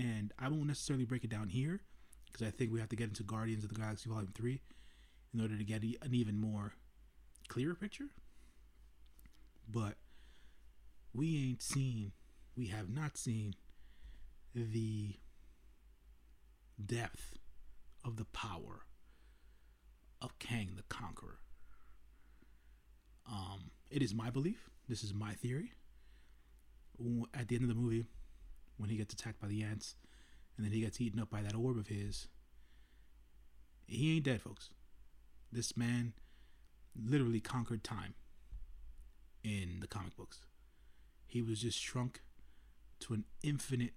And 0.00 0.32
I 0.38 0.48
won't 0.48 0.66
necessarily 0.66 1.04
break 1.04 1.24
it 1.24 1.30
down 1.30 1.48
here 1.48 1.80
because 2.26 2.46
I 2.46 2.50
think 2.50 2.72
we 2.72 2.80
have 2.80 2.88
to 2.88 2.96
get 2.96 3.08
into 3.08 3.22
Guardians 3.22 3.64
of 3.64 3.70
the 3.70 3.80
Galaxy 3.80 4.08
Volume 4.08 4.32
3 4.34 4.60
in 5.34 5.40
order 5.40 5.58
to 5.58 5.64
get 5.64 5.82
an 5.82 6.14
even 6.14 6.38
more 6.38 6.72
clearer 7.48 7.74
picture. 7.74 8.06
But 9.68 9.94
we 11.12 11.36
ain't 11.36 11.62
seen, 11.62 12.12
we 12.56 12.68
have 12.68 12.88
not 12.88 13.18
seen 13.18 13.54
the 14.54 15.16
depth 16.84 17.34
of 18.04 18.16
the 18.16 18.24
power 18.24 18.86
of 20.22 20.38
Kang 20.38 20.70
the 20.76 20.82
Conqueror. 20.82 21.40
Um, 23.30 23.70
it 23.90 24.02
is 24.02 24.14
my 24.14 24.30
belief 24.30 24.70
this 24.90 25.04
is 25.04 25.14
my 25.14 25.34
theory. 25.34 25.72
At 27.32 27.48
the 27.48 27.54
end 27.54 27.62
of 27.62 27.68
the 27.68 27.80
movie, 27.80 28.06
when 28.80 28.88
he 28.88 28.96
gets 28.96 29.12
attacked 29.12 29.40
by 29.40 29.46
the 29.46 29.62
ants, 29.62 29.94
and 30.56 30.64
then 30.64 30.72
he 30.72 30.80
gets 30.80 31.00
eaten 31.00 31.20
up 31.20 31.28
by 31.28 31.42
that 31.42 31.54
orb 31.54 31.76
of 31.76 31.88
his, 31.88 32.28
he 33.86 34.16
ain't 34.16 34.24
dead, 34.24 34.40
folks. 34.40 34.70
This 35.52 35.76
man 35.76 36.14
literally 36.96 37.40
conquered 37.40 37.84
time 37.84 38.14
in 39.44 39.80
the 39.80 39.86
comic 39.86 40.16
books. 40.16 40.40
He 41.26 41.42
was 41.42 41.60
just 41.60 41.78
shrunk 41.78 42.22
to 43.00 43.14
an 43.14 43.24
infinite 43.42 43.94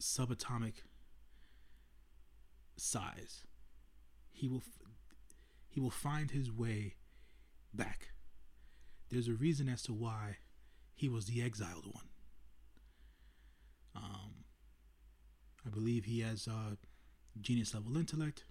subatomic 0.00 0.74
size. 2.76 3.44
He 4.30 4.48
will 4.48 4.62
he 5.68 5.80
will 5.80 5.90
find 5.90 6.30
his 6.30 6.50
way 6.50 6.94
back. 7.74 8.12
There's 9.10 9.28
a 9.28 9.32
reason 9.32 9.68
as 9.68 9.82
to 9.82 9.92
why 9.92 10.38
he 10.94 11.08
was 11.08 11.26
the 11.26 11.42
exiled 11.42 11.86
one. 11.86 12.09
Um, 13.94 14.44
I 15.66 15.70
believe 15.70 16.04
he 16.04 16.20
has 16.20 16.48
uh, 16.48 16.76
genius 17.40 17.74
level 17.74 17.96
intellect 17.96 18.44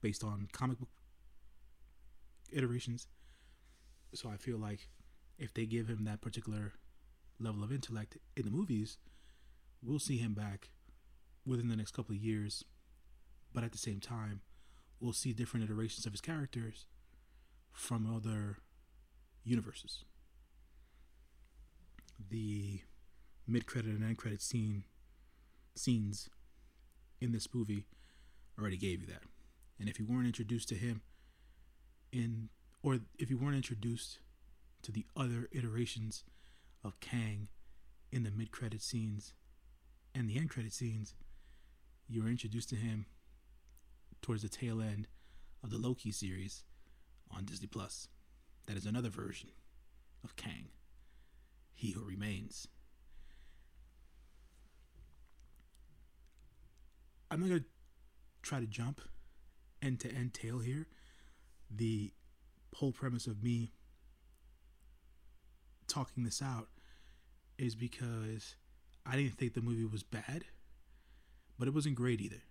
based 0.00 0.24
on 0.24 0.48
comic 0.52 0.78
book 0.78 0.88
iterations. 2.52 3.06
So 4.14 4.28
I 4.28 4.36
feel 4.36 4.58
like 4.58 4.88
if 5.38 5.52
they 5.52 5.66
give 5.66 5.88
him 5.88 6.04
that 6.04 6.20
particular 6.20 6.74
level 7.38 7.62
of 7.62 7.72
intellect 7.72 8.16
in 8.36 8.44
the 8.44 8.50
movies, 8.50 8.98
we'll 9.82 9.98
see 9.98 10.16
him 10.16 10.32
back 10.34 10.70
within 11.44 11.68
the 11.68 11.76
next 11.76 11.92
couple 11.92 12.14
of 12.14 12.20
years. 12.20 12.64
But 13.52 13.64
at 13.64 13.72
the 13.72 13.78
same 13.78 14.00
time, 14.00 14.40
we'll 15.00 15.12
see 15.12 15.32
different 15.32 15.64
iterations 15.64 16.06
of 16.06 16.12
his 16.12 16.20
characters 16.20 16.86
from 17.72 18.06
other 18.06 18.58
universes. 19.44 20.04
The 22.30 22.80
mid-credit 23.46 23.90
and 23.90 24.04
end-credit 24.04 24.42
scene 24.42 24.84
scenes 25.74 26.28
in 27.20 27.32
this 27.32 27.48
movie 27.54 27.84
already 28.58 28.76
gave 28.76 29.00
you 29.00 29.06
that. 29.06 29.22
And 29.78 29.88
if 29.88 29.98
you 29.98 30.06
weren't 30.06 30.26
introduced 30.26 30.68
to 30.70 30.74
him 30.74 31.02
in 32.12 32.48
or 32.82 33.00
if 33.18 33.30
you 33.30 33.36
weren't 33.36 33.56
introduced 33.56 34.18
to 34.82 34.92
the 34.92 35.04
other 35.16 35.48
iterations 35.52 36.24
of 36.84 37.00
Kang 37.00 37.48
in 38.12 38.22
the 38.22 38.30
mid-credit 38.30 38.80
scenes 38.80 39.34
and 40.14 40.28
the 40.28 40.38
end-credit 40.38 40.72
scenes, 40.72 41.14
you 42.08 42.22
were 42.22 42.28
introduced 42.28 42.68
to 42.70 42.76
him 42.76 43.06
towards 44.22 44.42
the 44.42 44.48
tail 44.48 44.80
end 44.80 45.08
of 45.62 45.70
the 45.70 45.78
Loki 45.78 46.10
series 46.10 46.62
on 47.30 47.44
Disney 47.44 47.66
Plus. 47.66 48.08
That 48.66 48.76
is 48.76 48.86
another 48.86 49.10
version 49.10 49.50
of 50.22 50.36
Kang, 50.36 50.68
He 51.74 51.90
Who 51.90 52.04
Remains. 52.04 52.68
I'm 57.30 57.40
not 57.40 57.48
gonna 57.48 57.64
try 58.42 58.60
to 58.60 58.66
jump 58.66 59.00
end 59.82 60.00
to 60.00 60.12
end 60.12 60.34
tail 60.34 60.58
here. 60.58 60.86
The 61.70 62.12
whole 62.74 62.92
premise 62.92 63.26
of 63.26 63.42
me 63.42 63.72
talking 65.86 66.24
this 66.24 66.42
out 66.42 66.68
is 67.58 67.74
because 67.74 68.56
I 69.04 69.16
didn't 69.16 69.38
think 69.38 69.54
the 69.54 69.62
movie 69.62 69.84
was 69.84 70.02
bad, 70.02 70.44
but 71.58 71.68
it 71.68 71.74
wasn't 71.74 71.94
great 71.94 72.20
either. 72.20 72.42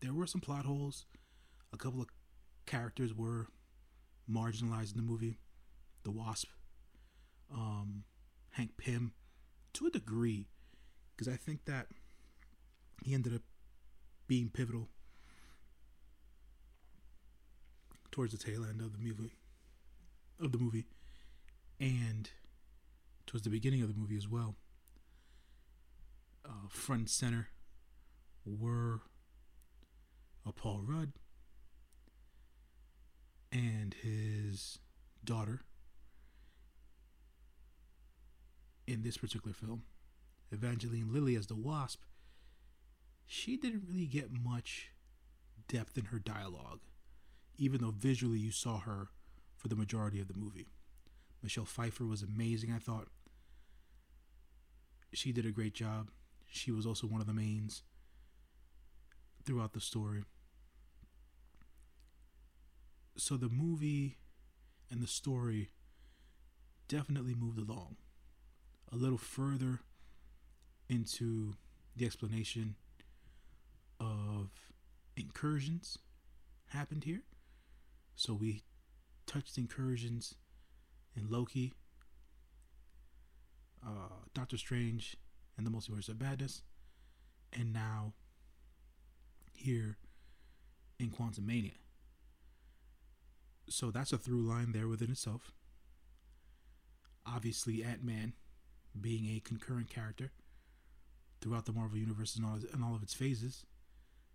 There 0.00 0.14
were 0.14 0.26
some 0.26 0.40
plot 0.40 0.64
holes. 0.64 1.06
A 1.72 1.76
couple 1.76 2.00
of 2.00 2.08
characters 2.66 3.12
were 3.12 3.48
marginalized 4.30 4.92
in 4.92 4.96
the 4.96 5.02
movie. 5.02 5.38
The 6.04 6.10
Wasp, 6.10 6.48
um, 7.52 8.04
Hank 8.52 8.76
Pym, 8.76 9.12
to 9.74 9.86
a 9.86 9.90
degree, 9.90 10.48
because 11.16 11.32
I 11.32 11.36
think 11.36 11.64
that 11.64 11.88
he 13.02 13.14
ended 13.14 13.34
up 13.34 13.42
being 14.28 14.50
pivotal 14.50 14.88
towards 18.12 18.32
the 18.32 18.38
tail 18.38 18.64
end 18.64 18.80
of 18.80 18.92
the 18.92 18.98
movie 18.98 19.32
of 20.40 20.52
the 20.52 20.58
movie 20.58 20.84
and 21.80 22.30
towards 23.26 23.42
the 23.42 23.50
beginning 23.50 23.82
of 23.82 23.88
the 23.88 23.98
movie 23.98 24.16
as 24.16 24.28
well. 24.28 24.54
Uh, 26.44 26.68
front 26.68 27.00
and 27.00 27.10
center 27.10 27.48
were 28.44 29.00
a 30.46 30.52
Paul 30.52 30.82
Rudd 30.86 31.12
and 33.50 33.94
his 34.02 34.78
daughter 35.24 35.62
in 38.86 39.02
this 39.02 39.16
particular 39.18 39.52
film 39.52 39.82
Evangeline 40.50 41.12
Lilly 41.12 41.34
as 41.34 41.46
the 41.46 41.54
Wasp 41.54 42.02
she 43.28 43.58
didn't 43.58 43.84
really 43.86 44.06
get 44.06 44.32
much 44.32 44.90
depth 45.68 45.98
in 45.98 46.06
her 46.06 46.18
dialogue, 46.18 46.80
even 47.58 47.82
though 47.82 47.92
visually 47.96 48.38
you 48.38 48.50
saw 48.50 48.80
her 48.80 49.10
for 49.54 49.68
the 49.68 49.76
majority 49.76 50.18
of 50.18 50.28
the 50.28 50.34
movie. 50.34 50.66
Michelle 51.42 51.66
Pfeiffer 51.66 52.06
was 52.06 52.22
amazing, 52.22 52.72
I 52.72 52.78
thought. 52.78 53.08
She 55.12 55.30
did 55.30 55.44
a 55.44 55.50
great 55.50 55.74
job. 55.74 56.10
She 56.46 56.72
was 56.72 56.86
also 56.86 57.06
one 57.06 57.20
of 57.20 57.26
the 57.26 57.34
mains 57.34 57.82
throughout 59.44 59.74
the 59.74 59.80
story. 59.80 60.24
So 63.18 63.36
the 63.36 63.50
movie 63.50 64.16
and 64.90 65.02
the 65.02 65.06
story 65.06 65.68
definitely 66.88 67.34
moved 67.34 67.58
along 67.58 67.96
a 68.90 68.96
little 68.96 69.18
further 69.18 69.80
into 70.88 71.56
the 71.94 72.06
explanation 72.06 72.76
of 74.00 74.50
incursions 75.16 75.98
happened 76.68 77.04
here. 77.04 77.22
So 78.14 78.34
we 78.34 78.62
touched 79.26 79.58
incursions 79.58 80.34
in 81.16 81.30
Loki, 81.30 81.74
uh, 83.84 84.24
Doctor 84.34 84.56
Strange, 84.56 85.16
and 85.56 85.66
the 85.66 85.70
Multiverse 85.70 86.08
of 86.08 86.20
Madness, 86.20 86.62
and 87.52 87.72
now 87.72 88.12
here 89.52 89.98
in 90.98 91.10
Quantumania. 91.10 91.72
So 93.68 93.90
that's 93.90 94.12
a 94.12 94.18
through 94.18 94.42
line 94.42 94.72
there 94.72 94.88
within 94.88 95.10
itself. 95.10 95.52
Obviously, 97.26 97.82
Ant 97.84 98.02
Man 98.02 98.32
being 98.98 99.26
a 99.26 99.40
concurrent 99.40 99.90
character 99.90 100.32
throughout 101.40 101.66
the 101.66 101.72
Marvel 101.72 101.98
Universe 101.98 102.34
and 102.36 102.44
all, 102.44 102.58
and 102.72 102.82
all 102.82 102.94
of 102.94 103.02
its 103.02 103.14
phases 103.14 103.64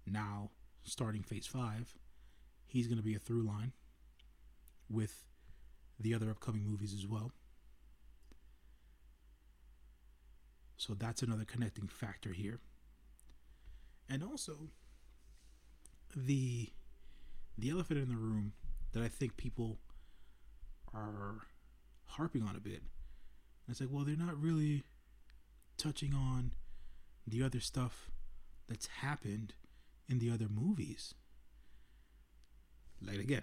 now 0.06 0.52
starting 0.84 1.24
phase 1.24 1.48
five, 1.48 1.98
he's 2.66 2.88
going 2.88 2.98
to 2.98 3.04
be 3.04 3.16
a 3.16 3.20
through 3.20 3.44
line 3.44 3.74
with 4.90 5.26
the 6.00 6.14
other 6.14 6.30
upcoming 6.30 6.64
movies 6.64 6.94
as 6.94 7.08
well. 7.08 7.32
So 10.78 10.94
that's 10.94 11.22
another 11.22 11.46
connecting 11.46 11.88
factor 11.88 12.34
here. 12.34 12.60
And 14.10 14.24
also 14.24 14.70
the 16.16 16.70
the 17.58 17.70
elephant 17.70 18.00
in 18.00 18.10
the 18.10 18.18
room 18.18 18.54
that 18.92 19.02
I 19.02 19.08
think 19.08 19.38
people 19.38 19.80
are 20.94 21.48
harping 22.06 22.44
on 22.44 22.56
a 22.56 22.60
bit. 22.60 22.82
It's 23.70 23.80
like, 23.80 23.90
well, 23.92 24.04
they're 24.04 24.16
not 24.16 24.40
really 24.40 24.84
touching 25.78 26.14
on 26.14 26.52
the 27.26 27.42
other 27.42 27.60
stuff 27.60 28.12
that's 28.68 28.88
happened 28.88 29.54
in 30.14 30.20
the 30.20 30.32
other 30.32 30.48
movies. 30.48 31.16
Like 33.02 33.18
again, 33.18 33.42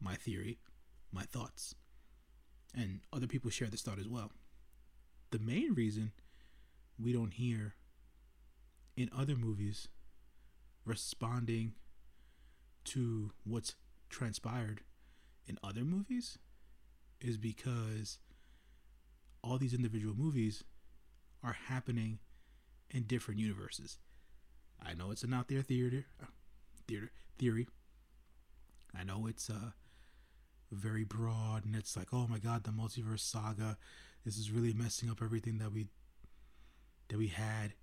my 0.00 0.14
theory, 0.14 0.58
my 1.12 1.22
thoughts. 1.22 1.74
And 2.74 3.00
other 3.12 3.26
people 3.26 3.50
share 3.50 3.66
this 3.66 3.82
thought 3.82 3.98
as 3.98 4.08
well. 4.08 4.30
The 5.32 5.40
main 5.40 5.74
reason 5.74 6.12
we 7.02 7.12
don't 7.12 7.32
hear 7.32 7.74
in 8.96 9.10
other 9.16 9.34
movies 9.34 9.88
responding 10.84 11.72
to 12.84 13.32
what's 13.42 13.74
transpired 14.08 14.82
in 15.48 15.58
other 15.64 15.82
movies 15.82 16.38
is 17.20 17.36
because 17.36 18.18
all 19.42 19.58
these 19.58 19.74
individual 19.74 20.14
movies 20.16 20.62
are 21.42 21.56
happening 21.66 22.20
in 22.88 23.02
different 23.02 23.40
universes. 23.40 23.98
I 24.84 24.94
know 24.94 25.10
it's 25.10 25.22
an 25.22 25.34
out 25.34 25.48
there 25.48 25.62
theater, 25.62 26.04
theater 26.86 27.10
theory. 27.38 27.68
I 28.98 29.04
know 29.04 29.26
it's 29.26 29.48
uh, 29.50 29.70
very 30.72 31.04
broad, 31.04 31.64
and 31.64 31.76
it's 31.76 31.96
like, 31.96 32.08
oh 32.12 32.26
my 32.26 32.38
god, 32.38 32.64
the 32.64 32.70
multiverse 32.70 33.20
saga. 33.20 33.76
This 34.24 34.36
is 34.36 34.50
really 34.50 34.72
messing 34.72 35.10
up 35.10 35.22
everything 35.22 35.58
that 35.58 35.72
we 35.72 35.88
that 37.08 37.18
we 37.18 37.28
had 37.28 37.74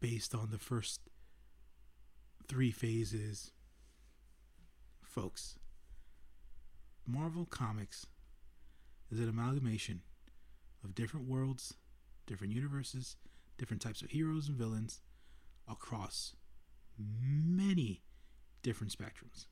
based 0.00 0.34
on 0.34 0.50
the 0.50 0.58
first 0.58 1.00
three 2.48 2.70
phases. 2.70 3.52
Folks, 5.02 5.58
Marvel 7.06 7.46
Comics 7.46 8.06
is 9.10 9.18
an 9.18 9.28
amalgamation 9.28 10.02
of 10.84 10.94
different 10.94 11.28
worlds, 11.28 11.74
different 12.26 12.52
universes, 12.52 13.16
different 13.58 13.80
types 13.80 14.02
of 14.02 14.10
heroes 14.10 14.48
and 14.48 14.56
villains, 14.56 15.00
across 15.68 16.34
many 16.98 18.02
different 18.62 18.96
spectrums. 18.96 19.46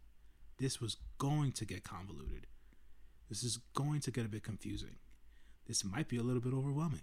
This 0.59 0.81
was 0.81 0.96
going 1.18 1.53
to 1.53 1.64
get 1.64 1.85
convoluted. 1.85 2.46
This 3.29 3.42
is 3.42 3.59
going 3.74 4.00
to 4.00 4.11
get 4.11 4.24
a 4.24 4.29
bit 4.29 4.42
confusing. 4.42 4.96
This 5.66 5.85
might 5.85 6.09
be 6.09 6.16
a 6.16 6.22
little 6.22 6.42
bit 6.42 6.53
overwhelming. 6.53 7.03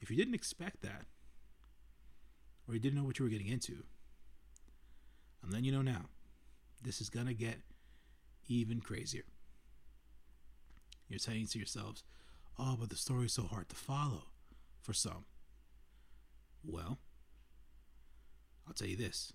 If 0.00 0.10
you 0.10 0.16
didn't 0.16 0.34
expect 0.34 0.82
that, 0.82 1.06
or 2.66 2.74
you 2.74 2.80
didn't 2.80 2.98
know 2.98 3.04
what 3.04 3.18
you 3.18 3.24
were 3.24 3.30
getting 3.30 3.48
into, 3.48 3.84
I'm 5.42 5.50
letting 5.50 5.64
you 5.64 5.72
know 5.72 5.82
now. 5.82 6.06
This 6.82 7.00
is 7.00 7.10
going 7.10 7.26
to 7.26 7.34
get 7.34 7.60
even 8.46 8.80
crazier. 8.80 9.24
You're 11.08 11.18
saying 11.18 11.48
to 11.48 11.58
yourselves, 11.58 12.04
oh, 12.58 12.76
but 12.78 12.90
the 12.90 12.96
story's 12.96 13.32
so 13.32 13.44
hard 13.44 13.68
to 13.70 13.76
follow 13.76 14.24
for 14.80 14.92
some. 14.92 15.24
Well, 16.64 16.98
I'll 18.68 18.74
tell 18.74 18.88
you 18.88 18.96
this. 18.96 19.32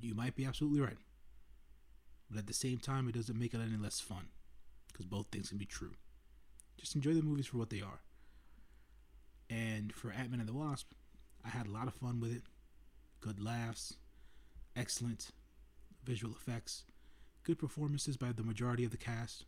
You 0.00 0.14
might 0.14 0.36
be 0.36 0.46
absolutely 0.46 0.80
right. 0.80 0.96
But 2.30 2.38
at 2.38 2.46
the 2.46 2.54
same 2.54 2.78
time, 2.78 3.08
it 3.08 3.14
doesn't 3.14 3.38
make 3.38 3.52
it 3.52 3.60
any 3.60 3.76
less 3.76 4.00
fun. 4.00 4.28
Because 4.90 5.06
both 5.06 5.26
things 5.30 5.48
can 5.48 5.58
be 5.58 5.64
true. 5.64 5.92
Just 6.78 6.94
enjoy 6.94 7.14
the 7.14 7.22
movies 7.22 7.46
for 7.46 7.58
what 7.58 7.70
they 7.70 7.80
are. 7.80 8.00
And 9.50 9.92
for 9.92 10.10
Ant 10.10 10.30
Man 10.30 10.40
and 10.40 10.48
the 10.48 10.54
Wasp, 10.54 10.92
I 11.44 11.48
had 11.48 11.66
a 11.66 11.70
lot 11.70 11.88
of 11.88 11.94
fun 11.94 12.20
with 12.20 12.32
it. 12.32 12.42
Good 13.20 13.42
laughs, 13.42 13.94
excellent 14.76 15.30
visual 16.04 16.34
effects, 16.34 16.84
good 17.44 17.58
performances 17.58 18.16
by 18.16 18.32
the 18.32 18.42
majority 18.42 18.84
of 18.84 18.90
the 18.90 18.96
cast. 18.96 19.44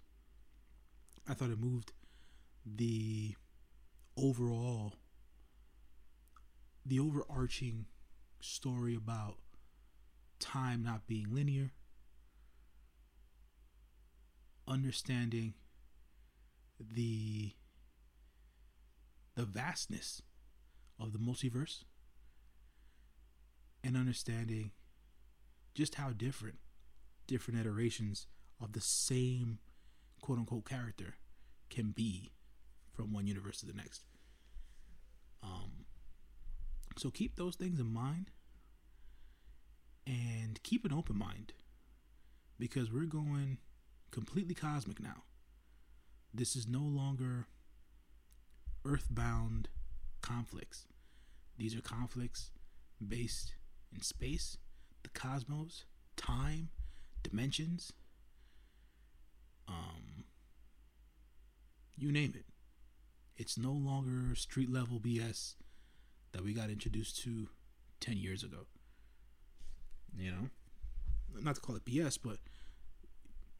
I 1.29 1.35
thought 1.35 1.51
it 1.51 1.59
moved 1.59 1.93
the 2.67 3.35
overall 4.17 4.95
the 6.87 7.01
overarching 7.01 7.87
story 8.45 8.95
about 8.95 9.37
time 10.39 10.83
not 10.83 11.07
being 11.07 11.27
linear 11.35 11.73
understanding 14.69 15.55
the 16.79 17.53
the 19.35 19.45
vastness 19.45 20.23
of 20.99 21.13
the 21.13 21.19
multiverse 21.19 21.85
and 23.83 23.97
understanding 23.97 24.71
just 25.75 25.97
how 25.97 26.11
different 26.11 26.59
different 27.27 27.59
iterations 27.59 28.27
of 28.61 28.73
the 28.73 28.81
same 28.81 29.59
quote 30.21 30.39
unquote 30.39 30.69
character 30.69 31.15
can 31.71 31.91
be 31.91 32.31
from 32.93 33.13
one 33.13 33.27
universe 33.27 33.59
to 33.59 33.67
the 33.67 33.73
next. 33.73 34.05
Um, 35.43 35.84
so 36.97 37.11
keep 37.11 37.37
those 37.37 37.57
things 37.57 37.81
in 37.81 37.93
mind 37.93 38.31
and 40.07 40.63
keep 40.63 40.85
an 40.85 40.93
open 40.93 41.19
mind 41.19 41.53
because 42.59 42.93
we're 42.93 43.05
going 43.05 43.59
completely 44.11 44.55
cosmic 44.55 45.01
now. 45.01 45.25
This 46.33 46.57
is 46.57 46.67
no 46.67 46.81
longer 46.81 47.47
earthbound 48.85 49.69
conflicts. 50.21 50.87
These 51.57 51.77
are 51.77 51.81
conflicts 51.81 52.51
based 53.07 53.55
in 53.95 54.03
space, 54.03 54.57
the 55.03 55.09
cosmos, 55.11 55.85
time, 56.17 56.71
dimensions, 57.23 57.93
um, 59.69 60.25
you 61.97 62.11
name 62.13 62.35
it. 62.37 62.45
It's 63.37 63.59
no 63.59 63.73
longer 63.73 64.35
street 64.35 64.71
level 64.71 65.01
BS 65.01 65.55
that 66.35 66.45
we 66.45 66.53
got 66.53 66.69
introduced 66.69 67.23
to 67.23 67.49
10 68.01 68.17
years 68.17 68.43
ago. 68.43 68.67
You 70.19 70.33
know? 70.33 70.49
Not 71.41 71.55
to 71.55 71.61
call 71.61 71.77
it 71.77 71.85
BS, 71.85 72.19
but 72.23 72.39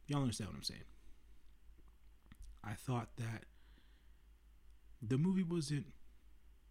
y'all 0.07 0.21
understand 0.21 0.49
what 0.49 0.57
I'm 0.57 0.63
saying. 0.63 0.83
I 2.63 2.73
thought 2.73 3.09
that 3.15 3.45
the 5.01 5.17
movie 5.17 5.43
wasn't 5.43 5.87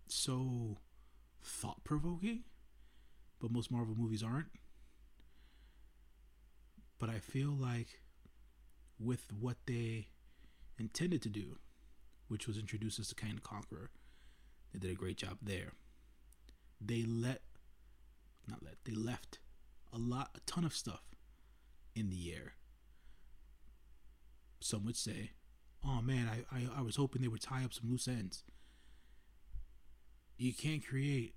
so 0.06 0.78
thought 1.42 1.82
provoking, 1.84 2.44
but 3.40 3.50
most 3.50 3.70
Marvel 3.70 3.94
movies 3.96 4.22
aren't. 4.22 4.48
But 6.98 7.08
I 7.08 7.18
feel 7.18 7.50
like 7.50 8.00
with 8.98 9.32
what 9.32 9.56
they 9.66 10.08
intended 10.78 11.22
to 11.22 11.28
do, 11.30 11.56
which 12.28 12.46
was 12.46 12.58
introduce 12.58 13.00
us 13.00 13.08
to 13.08 13.14
Kang 13.14 13.36
the 13.36 13.40
Conqueror, 13.40 13.90
they 14.72 14.78
did 14.78 14.90
a 14.90 14.94
great 14.94 15.16
job 15.16 15.38
there. 15.40 15.72
They 16.84 17.02
let, 17.02 17.40
not 18.46 18.62
let, 18.62 18.74
they 18.84 18.92
left 18.92 19.38
a 19.92 19.98
lot, 19.98 20.30
a 20.36 20.40
ton 20.40 20.64
of 20.64 20.74
stuff 20.74 21.02
in 21.94 22.10
the 22.10 22.32
air. 22.32 22.54
Some 24.60 24.84
would 24.84 24.96
say, 24.96 25.30
oh 25.86 26.02
man, 26.02 26.28
I, 26.28 26.56
I, 26.56 26.78
I 26.78 26.82
was 26.82 26.96
hoping 26.96 27.22
they 27.22 27.28
would 27.28 27.40
tie 27.40 27.64
up 27.64 27.72
some 27.72 27.90
loose 27.90 28.08
ends. 28.08 28.42
You 30.36 30.52
can't 30.52 30.84
create 30.86 31.34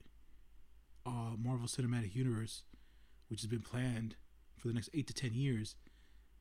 a 1.06 1.36
Marvel 1.38 1.68
Cinematic 1.68 2.16
Universe, 2.16 2.64
which 3.30 3.42
has 3.42 3.50
been 3.50 3.62
planned 3.62 4.16
for 4.58 4.68
the 4.68 4.74
next 4.74 4.90
eight 4.94 5.08
to 5.08 5.14
ten 5.14 5.34
years, 5.34 5.76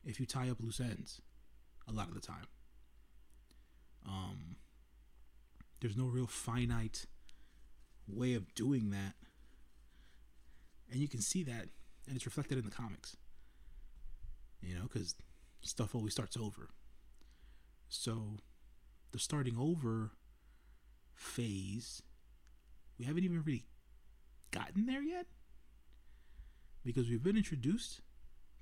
if 0.05 0.19
you 0.19 0.27
tie 0.27 0.49
up 0.49 0.61
loose 0.61 0.81
ends 0.81 1.21
a 1.87 1.92
lot 1.92 2.09
of 2.09 2.14
the 2.14 2.21
time. 2.21 2.47
Um, 4.07 4.57
there's 5.81 5.97
no 5.97 6.07
real 6.07 6.27
finite 6.27 7.07
way 8.09 8.35
of 8.35 8.55
doing 8.55 8.90
that. 8.90 9.14
And 10.90 11.01
you 11.01 11.09
can 11.09 11.21
see 11.21 11.42
that, 11.45 11.69
and 12.07 12.16
it's 12.16 12.27
reflected 12.27 12.59
in 12.59 12.64
the 12.64 12.71
comics. 12.71 13.16
You 14.62 14.75
know, 14.75 14.83
because 14.83 15.14
stuff 15.61 15.95
always 15.95 16.12
starts 16.12 16.37
over. 16.37 16.71
So, 17.88 18.38
the 19.12 19.19
starting 19.19 19.57
over 19.59 20.12
phase, 21.14 22.03
we 22.99 23.05
haven't 23.05 23.25
even 23.25 23.42
really 23.45 23.64
gotten 24.51 24.87
there 24.87 25.03
yet. 25.03 25.27
Because 26.85 27.09
we've 27.09 27.23
been 27.23 27.37
introduced 27.37 28.01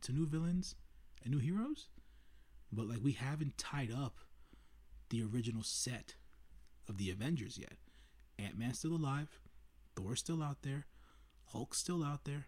to 0.02 0.12
new 0.12 0.26
villains 0.26 0.76
and 1.22 1.32
new 1.32 1.40
heroes, 1.40 1.88
but 2.72 2.88
like 2.88 3.00
we 3.02 3.12
haven't 3.12 3.58
tied 3.58 3.90
up 3.92 4.18
the 5.10 5.22
original 5.22 5.62
set 5.62 6.14
of 6.88 6.98
the 6.98 7.10
Avengers 7.10 7.58
yet. 7.58 7.76
Ant 8.38 8.58
Man's 8.58 8.78
still 8.78 8.94
alive, 8.94 9.38
Thor's 9.96 10.20
still 10.20 10.42
out 10.42 10.62
there, 10.62 10.86
Hulk's 11.52 11.78
still 11.78 12.02
out 12.02 12.24
there, 12.24 12.46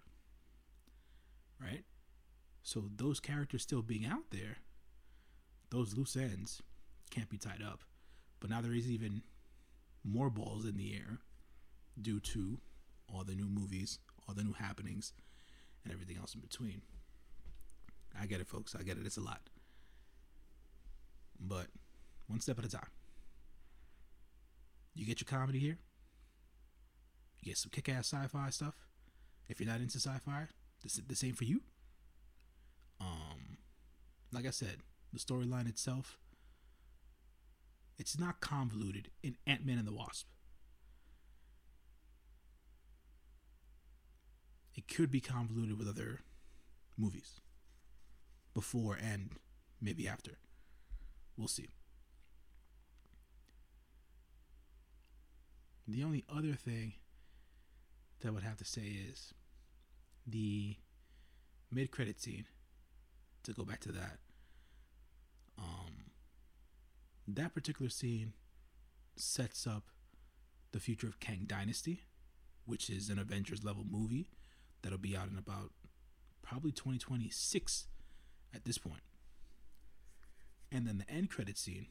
right? 1.60 1.84
So 2.62 2.90
those 2.96 3.20
characters 3.20 3.62
still 3.62 3.82
being 3.82 4.04
out 4.04 4.30
there, 4.30 4.58
those 5.70 5.96
loose 5.96 6.16
ends 6.16 6.62
can't 7.10 7.28
be 7.28 7.38
tied 7.38 7.62
up. 7.62 7.80
But 8.40 8.50
now 8.50 8.60
there 8.60 8.74
is 8.74 8.90
even 8.90 9.22
more 10.04 10.30
balls 10.30 10.64
in 10.64 10.76
the 10.76 10.94
air 10.94 11.18
due 12.00 12.20
to 12.20 12.58
all 13.12 13.24
the 13.24 13.34
new 13.34 13.48
movies, 13.48 13.98
all 14.28 14.34
the 14.34 14.44
new 14.44 14.52
happenings, 14.52 15.12
and 15.84 15.92
everything 15.92 16.16
else 16.16 16.34
in 16.34 16.40
between. 16.40 16.82
I 18.20 18.26
get 18.26 18.40
it, 18.40 18.48
folks. 18.48 18.74
I 18.74 18.82
get 18.82 18.98
it. 18.98 19.06
It's 19.06 19.16
a 19.16 19.22
lot. 19.22 19.42
But 21.38 21.66
one 22.26 22.40
step 22.40 22.58
at 22.58 22.64
a 22.64 22.68
time. 22.68 22.88
You 24.96 25.04
get 25.04 25.20
your 25.20 25.38
comedy 25.38 25.58
here. 25.58 25.78
You 27.40 27.50
get 27.50 27.58
some 27.58 27.70
kick 27.70 27.88
ass 27.88 28.12
sci 28.12 28.26
fi 28.28 28.50
stuff. 28.50 28.74
If 29.48 29.60
you're 29.60 29.68
not 29.68 29.80
into 29.80 29.98
sci 29.98 30.18
fi, 30.24 30.46
the, 30.82 31.02
the 31.06 31.14
same 31.14 31.34
for 31.34 31.44
you. 31.44 31.60
Um, 33.00 33.58
like 34.32 34.46
I 34.46 34.50
said, 34.50 34.78
the 35.12 35.18
storyline 35.18 35.68
itself, 35.68 36.18
it's 37.98 38.18
not 38.18 38.40
convoluted 38.40 39.10
in 39.22 39.36
Ant 39.46 39.64
Man 39.64 39.78
and 39.78 39.86
the 39.86 39.92
Wasp. 39.92 40.26
It 44.74 44.88
could 44.88 45.10
be 45.10 45.20
convoluted 45.20 45.78
with 45.78 45.88
other 45.88 46.20
movies 46.98 47.40
before 48.54 48.98
and 49.00 49.30
maybe 49.80 50.08
after. 50.08 50.38
We'll 51.36 51.48
see. 51.48 51.68
The 55.88 56.02
only 56.02 56.24
other 56.28 56.54
thing 56.54 56.94
that 58.20 58.28
I 58.28 58.30
would 58.30 58.42
have 58.42 58.56
to 58.58 58.64
say 58.64 58.82
is 58.82 59.32
the 60.26 60.76
mid 61.70 61.90
credit 61.90 62.20
scene. 62.20 62.46
To 63.44 63.52
go 63.52 63.64
back 63.64 63.78
to 63.82 63.92
that, 63.92 64.18
um, 65.56 66.10
that 67.28 67.54
particular 67.54 67.88
scene 67.88 68.32
sets 69.14 69.68
up 69.68 69.84
the 70.72 70.80
future 70.80 71.06
of 71.06 71.20
Kang 71.20 71.44
Dynasty, 71.46 72.02
which 72.64 72.90
is 72.90 73.08
an 73.08 73.20
Avengers 73.20 73.62
level 73.62 73.84
movie 73.88 74.30
that'll 74.82 74.98
be 74.98 75.16
out 75.16 75.28
in 75.28 75.38
about 75.38 75.70
probably 76.42 76.72
2026 76.72 77.86
at 78.52 78.64
this 78.64 78.78
point. 78.78 79.02
And 80.72 80.86
then 80.86 80.98
the 80.98 81.08
end 81.08 81.30
credit 81.30 81.56
scene 81.56 81.86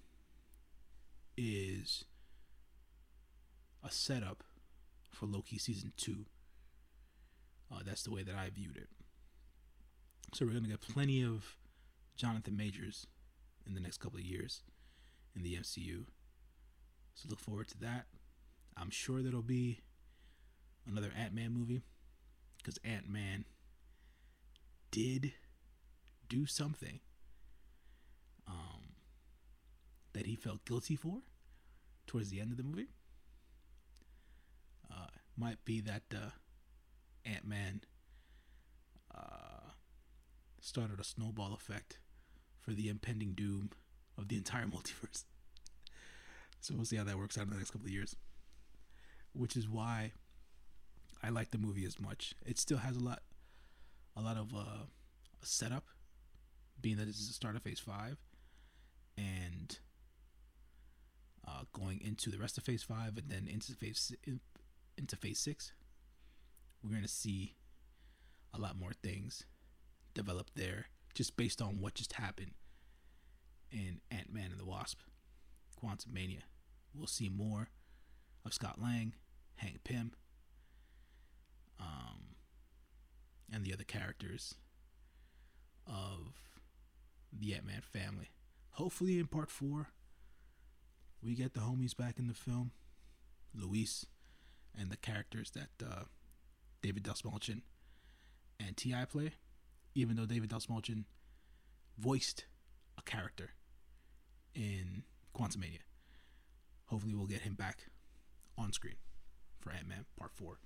is 1.37 2.03
a 3.85 3.91
setup 3.91 4.43
for 5.11 5.27
Loki 5.27 5.57
season 5.57 5.93
two. 5.95 6.25
Uh, 7.71 7.79
that's 7.85 8.03
the 8.03 8.11
way 8.11 8.23
that 8.23 8.35
I 8.35 8.49
viewed 8.49 8.77
it. 8.77 8.89
So 10.33 10.45
we're 10.45 10.53
gonna 10.53 10.67
get 10.67 10.81
plenty 10.81 11.23
of 11.23 11.55
Jonathan 12.15 12.57
Majors 12.57 13.07
in 13.65 13.75
the 13.75 13.79
next 13.79 13.97
couple 13.99 14.19
of 14.19 14.25
years 14.25 14.63
in 15.35 15.43
the 15.43 15.55
MCU. 15.55 16.05
So 17.13 17.29
look 17.29 17.39
forward 17.39 17.67
to 17.69 17.77
that. 17.79 18.05
I'm 18.75 18.89
sure 18.89 19.21
there'll 19.21 19.41
be 19.41 19.81
another 20.87 21.11
Ant 21.17 21.33
Man 21.33 21.51
movie 21.51 21.83
because 22.57 22.79
Ant 22.83 23.07
Man 23.07 23.45
did 24.91 25.33
do 26.27 26.45
something 26.45 26.99
um, 28.47 28.95
that 30.13 30.25
he 30.25 30.35
felt 30.35 30.65
guilty 30.65 30.95
for 30.95 31.19
towards 32.07 32.29
the 32.29 32.41
end 32.41 32.51
of 32.51 32.57
the 32.57 32.63
movie. 32.63 32.87
Uh, 34.91 35.07
might 35.37 35.63
be 35.65 35.81
that 35.81 36.03
uh, 36.13 36.29
Ant 37.25 37.45
Man 37.45 37.81
uh, 39.13 39.71
started 40.61 40.99
a 40.99 41.03
snowball 41.03 41.53
effect 41.53 41.99
for 42.59 42.71
the 42.71 42.89
impending 42.89 43.33
doom 43.33 43.71
of 44.17 44.27
the 44.27 44.37
entire 44.37 44.65
multiverse. 44.65 45.23
So 46.59 46.73
we'll 46.75 46.85
see 46.85 46.95
how 46.95 47.03
that 47.03 47.17
works 47.17 47.37
out 47.37 47.45
in 47.45 47.51
the 47.51 47.57
next 47.57 47.71
couple 47.71 47.87
of 47.87 47.93
years. 47.93 48.15
Which 49.33 49.55
is 49.55 49.69
why 49.69 50.13
I 51.21 51.29
like 51.29 51.51
the 51.51 51.57
movie 51.57 51.85
as 51.85 51.99
much. 51.99 52.33
It 52.45 52.57
still 52.57 52.77
has 52.77 52.95
a 52.95 52.99
lot, 52.99 53.21
a 54.15 54.21
lot 54.21 54.37
of 54.37 54.53
uh, 54.55 54.85
setup, 55.43 55.85
being 56.79 56.97
that 56.97 57.07
is 57.07 57.27
the 57.27 57.33
start 57.33 57.55
of 57.55 57.61
Phase 57.61 57.79
Five, 57.79 58.17
and 59.17 59.77
uh, 61.47 61.63
going 61.73 62.01
into 62.01 62.29
the 62.29 62.37
rest 62.37 62.57
of 62.57 62.63
Phase 62.63 62.83
Five, 62.83 63.17
and 63.17 63.29
then 63.29 63.47
into 63.51 63.73
Phase 63.73 64.13
into 64.97 65.15
Phase 65.15 65.39
Six. 65.39 65.73
We're 66.83 66.95
gonna 66.95 67.07
see 67.07 67.55
a 68.53 68.59
lot 68.59 68.77
more 68.77 68.93
things 68.93 69.45
develop 70.13 70.51
there, 70.55 70.87
just 71.13 71.35
based 71.35 71.61
on 71.61 71.79
what 71.79 71.95
just 71.95 72.13
happened 72.13 72.51
in 73.71 73.99
Ant 74.11 74.31
Man 74.33 74.51
and 74.51 74.59
the 74.59 74.65
Wasp, 74.65 74.99
Quantumania. 75.81 76.43
we'll 76.93 77.07
see 77.07 77.27
more 77.27 77.67
of 78.45 78.53
Scott 78.53 78.79
Lang, 78.81 79.13
Hank 79.55 79.83
Pym, 79.83 80.13
um, 81.79 82.35
and 83.51 83.65
the 83.65 83.73
other 83.73 83.83
characters 83.83 84.55
of 85.85 86.33
the 87.33 87.53
Ant 87.53 87.65
Man 87.65 87.81
family. 87.81 88.29
Hopefully, 88.71 89.19
in 89.19 89.27
part 89.27 89.51
four, 89.51 89.87
we 91.21 91.35
get 91.35 91.53
the 91.53 91.61
homies 91.61 91.95
back 91.95 92.17
in 92.17 92.27
the 92.27 92.33
film, 92.33 92.71
Luis, 93.53 94.05
and 94.79 94.89
the 94.89 94.97
characters 94.97 95.51
that 95.51 95.85
uh, 95.85 96.03
David 96.81 97.03
Dastmalchian 97.03 97.61
and 98.59 98.75
T.I. 98.75 99.05
play. 99.05 99.33
Even 99.93 100.17
though 100.17 100.25
David 100.25 100.49
Dastmalchian 100.49 101.05
voiced 101.97 102.45
a 102.97 103.01
character 103.01 103.51
in 104.53 105.03
Quantumania 105.33 105.79
hopefully 106.85 107.13
we'll 107.15 107.25
get 107.25 107.41
him 107.41 107.53
back 107.53 107.87
on 108.57 108.71
screen 108.71 108.95
for 109.59 109.71
Ant 109.71 109.87
Man 109.87 110.05
Part 110.17 110.31
Four, 110.33 110.59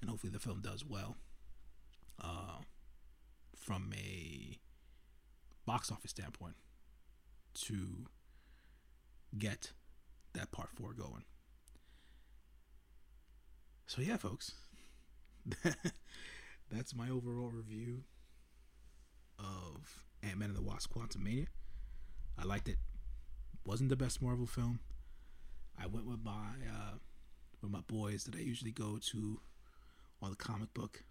and 0.00 0.10
hopefully 0.10 0.32
the 0.32 0.38
film 0.38 0.60
does 0.60 0.84
well. 0.84 1.16
Uh, 2.22 2.60
from 3.56 3.92
a 3.96 4.58
box 5.66 5.90
office 5.90 6.10
standpoint, 6.10 6.54
to 7.54 8.06
get 9.38 9.72
that 10.32 10.50
Part 10.52 10.70
Four 10.74 10.94
going. 10.94 11.24
So 13.94 14.00
yeah, 14.00 14.16
folks, 14.16 14.52
that's 16.70 16.94
my 16.94 17.10
overall 17.10 17.50
review 17.50 18.04
of 19.38 20.02
Ant 20.22 20.38
Man 20.38 20.48
and 20.48 20.56
the 20.56 20.62
Wasp: 20.62 20.94
Quantumania. 20.94 21.48
I 22.38 22.44
liked 22.44 22.68
it. 22.68 22.78
Wasn't 23.66 23.90
the 23.90 23.96
best 23.96 24.22
Marvel 24.22 24.46
film. 24.46 24.80
I 25.78 25.88
went 25.88 26.06
with 26.06 26.20
my 26.24 26.54
uh, 26.66 26.94
with 27.60 27.70
my 27.70 27.82
boys 27.86 28.24
that 28.24 28.34
I 28.34 28.38
usually 28.38 28.70
go 28.70 28.98
to 29.10 29.40
all 30.22 30.30
the 30.30 30.36
comic 30.36 30.72
book 30.72 31.04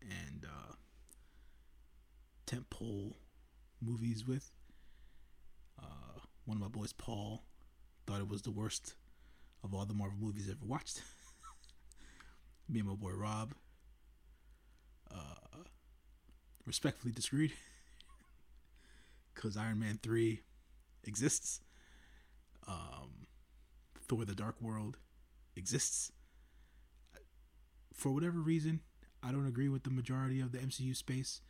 and 0.00 0.46
uh, 0.46 0.74
tentpole 2.46 3.14
movies 3.82 4.24
with. 4.24 4.52
Uh, 5.76 6.20
one 6.44 6.56
of 6.56 6.62
my 6.62 6.68
boys, 6.68 6.92
Paul, 6.92 7.42
thought 8.06 8.20
it 8.20 8.28
was 8.28 8.42
the 8.42 8.52
worst 8.52 8.94
of 9.64 9.74
all 9.74 9.84
the 9.84 9.92
Marvel 9.92 10.18
movies 10.20 10.48
ever 10.48 10.64
watched. 10.64 11.02
Me 12.68 12.80
and 12.80 12.88
my 12.88 12.94
boy 12.94 13.12
Rob 13.12 13.54
uh, 15.12 15.62
respectfully 16.66 17.12
disagreed 17.12 17.52
because 19.34 19.56
Iron 19.56 19.78
Man 19.78 19.98
3 20.02 20.40
exists. 21.04 21.60
Um, 22.66 23.26
Thor 24.08 24.24
the 24.24 24.34
Dark 24.34 24.60
World 24.60 24.96
exists. 25.54 26.10
For 27.92 28.12
whatever 28.12 28.38
reason, 28.38 28.80
I 29.22 29.32
don't 29.32 29.46
agree 29.46 29.68
with 29.68 29.84
the 29.84 29.90
majority 29.90 30.40
of 30.40 30.52
the 30.52 30.58
MCU 30.58 30.94
space 30.94 31.40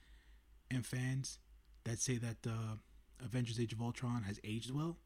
and 0.71 0.85
fans 0.85 1.39
that 1.85 1.99
say 1.99 2.19
that 2.19 2.47
uh, 2.47 2.77
Avengers 3.25 3.59
Age 3.59 3.73
of 3.73 3.81
Ultron 3.81 4.23
has 4.25 4.39
aged 4.45 4.71
well. 4.71 4.99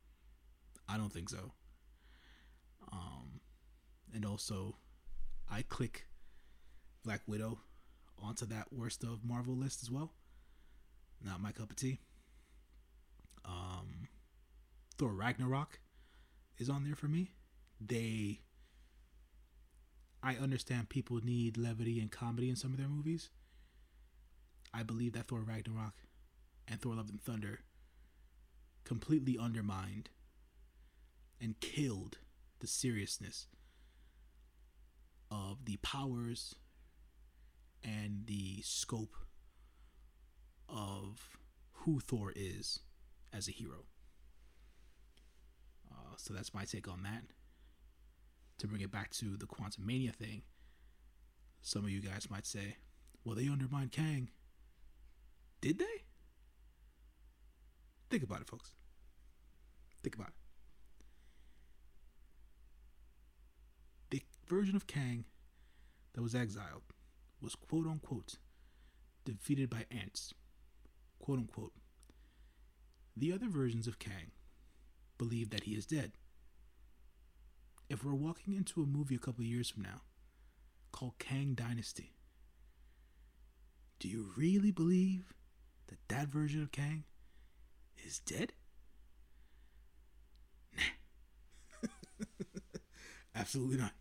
I 0.89 0.97
don't 0.97 1.13
think 1.13 1.29
so. 1.29 1.53
Um, 2.93 3.41
and 4.13 4.25
also, 4.25 4.75
I 5.51 5.63
click 5.63 6.07
Black 7.05 7.23
Widow 7.27 7.61
onto 8.23 8.47
that 8.47 8.73
worst 8.73 9.03
of 9.03 9.25
Marvel 9.25 9.57
list 9.57 9.83
as 9.83 9.91
well. 9.91 10.13
Not 11.25 11.41
my 11.41 11.53
cup 11.53 11.71
of 11.71 11.77
tea. 11.77 12.01
Um, 13.45 14.09
Thor 14.97 15.13
Ragnarok 15.13 15.81
is 16.59 16.69
on 16.69 16.85
there 16.85 16.95
for 16.95 17.09
me 17.09 17.33
they 17.81 18.41
I 20.23 20.37
understand 20.37 20.91
people 20.91 21.19
need 21.25 21.57
levity 21.57 21.99
and 21.99 22.11
comedy 22.11 22.51
in 22.51 22.57
some 22.57 22.73
of 22.73 22.79
their 22.79 22.89
movies. 22.89 23.31
I 24.75 24.83
believe 24.83 25.15
that 25.15 25.29
Thor 25.29 25.41
Ragnarok 25.41 25.95
and 26.69 26.81
Thor 26.81 26.95
Love 26.95 27.09
and 27.09 27.23
Thunder 27.23 27.61
completely 28.85 29.39
undermined 29.39 30.11
and 31.41 31.59
killed 31.61 32.19
the 32.59 32.67
seriousness 32.67 33.47
of 35.31 35.65
the 35.65 35.77
powers 35.79 36.55
and 37.83 38.27
the 38.27 38.61
scope 38.63 39.17
of 40.69 41.39
who 41.73 42.01
Thor 42.01 42.33
is 42.35 42.81
as 43.33 43.49
a 43.49 43.53
hero. 43.53 43.85
Uh, 45.91 46.15
so 46.17 46.35
that's 46.35 46.53
my 46.55 46.65
take 46.65 46.89
on 46.89 47.03
that 47.03 47.23
to 48.61 48.67
bring 48.67 48.83
it 48.83 48.93
back 48.93 49.11
to 49.11 49.37
the 49.37 49.47
Quantumania 49.47 50.15
thing, 50.15 50.43
some 51.63 51.85
of 51.85 51.91
you 51.91 52.01
guys 52.01 52.29
might 52.31 52.47
say, 52.47 52.77
well, 53.25 53.35
they 53.35 53.49
undermined 53.49 53.91
Kang. 53.91 54.29
Did 55.61 55.79
they? 55.79 56.05
Think 58.11 58.23
about 58.23 58.43
it, 58.43 58.49
folks. 58.49 58.73
Think 60.03 60.15
about 60.15 60.29
it. 60.29 60.35
The 64.11 64.23
version 64.51 64.77
of 64.77 64.87
Kang 64.87 65.25
that 66.13 66.23
was 66.23 66.35
exiled 66.35 66.83
was 67.41 67.55
quote 67.55 67.87
unquote 67.87 68.37
defeated 69.25 69.71
by 69.71 69.87
ants. 69.91 70.35
Quote 71.19 71.39
unquote. 71.39 71.73
The 73.17 73.33
other 73.33 73.49
versions 73.49 73.87
of 73.87 73.99
Kang 73.99 74.33
believe 75.19 75.51
that 75.51 75.65
he 75.65 75.73
is 75.73 75.87
dead 75.87 76.13
if 77.91 78.05
we're 78.05 78.15
walking 78.15 78.55
into 78.55 78.83
a 78.83 78.87
movie 78.87 79.17
a 79.17 79.19
couple 79.19 79.45
years 79.45 79.69
from 79.69 79.83
now 79.83 80.03
called 80.93 81.19
Kang 81.19 81.55
Dynasty, 81.55 82.15
do 83.99 84.09
you 84.09 84.31
really 84.37 84.71
believe 84.71 85.35
that 85.89 85.99
that 86.09 86.29
version 86.29 86.63
of 86.63 86.71
Kang 86.71 87.03
is 88.07 88.21
dead? 88.21 88.53
Nah. 90.77 91.89
Absolutely 93.35 93.79
not. 93.79 93.93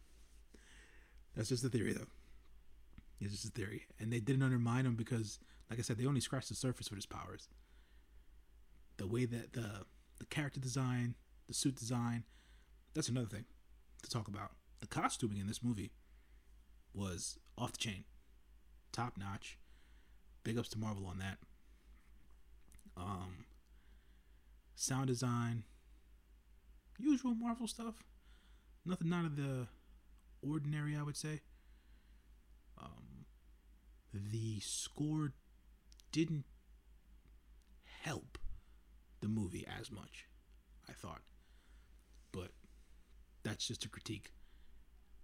That's 1.39 1.47
just 1.47 1.63
a 1.63 1.69
theory, 1.69 1.93
though. 1.93 2.07
It's 3.21 3.31
just 3.31 3.45
a 3.45 3.51
theory. 3.51 3.85
And 3.97 4.11
they 4.11 4.19
didn't 4.19 4.43
undermine 4.43 4.85
him 4.85 4.95
because, 4.95 5.39
like 5.69 5.79
I 5.79 5.81
said, 5.81 5.97
they 5.97 6.05
only 6.05 6.19
scratched 6.19 6.49
the 6.49 6.55
surface 6.55 6.89
with 6.89 6.97
his 6.97 7.05
powers. 7.05 7.47
The 8.97 9.07
way 9.07 9.23
that 9.23 9.53
the 9.53 9.85
the 10.17 10.25
character 10.25 10.59
design, 10.59 11.15
the 11.47 11.53
suit 11.53 11.77
design, 11.77 12.25
that's 12.93 13.07
another 13.07 13.27
thing 13.27 13.45
to 14.03 14.09
talk 14.09 14.27
about. 14.27 14.51
The 14.81 14.87
costuming 14.87 15.37
in 15.37 15.47
this 15.47 15.63
movie 15.63 15.91
was 16.93 17.39
off 17.57 17.71
the 17.71 17.77
chain, 17.77 18.03
top 18.91 19.17
notch. 19.17 19.57
Big 20.43 20.57
ups 20.57 20.67
to 20.71 20.77
Marvel 20.77 21.05
on 21.05 21.19
that. 21.19 21.37
Um, 22.97 23.45
sound 24.75 25.07
design, 25.07 25.63
usual 26.97 27.33
Marvel 27.33 27.65
stuff. 27.65 27.95
Nothing 28.85 29.13
out 29.13 29.23
of 29.23 29.37
the 29.37 29.67
ordinary, 30.41 30.95
I 30.97 31.03
would 31.03 31.17
say. 31.17 31.41
Um, 32.81 33.25
the 34.13 34.59
score 34.61 35.33
didn't 36.11 36.45
help 38.03 38.37
the 39.21 39.27
movie 39.27 39.65
as 39.79 39.91
much, 39.91 40.27
I 40.87 40.93
thought. 40.93 41.21
But 42.31 42.51
that's 43.43 43.67
just 43.67 43.85
a 43.85 43.89
critique 43.89 44.31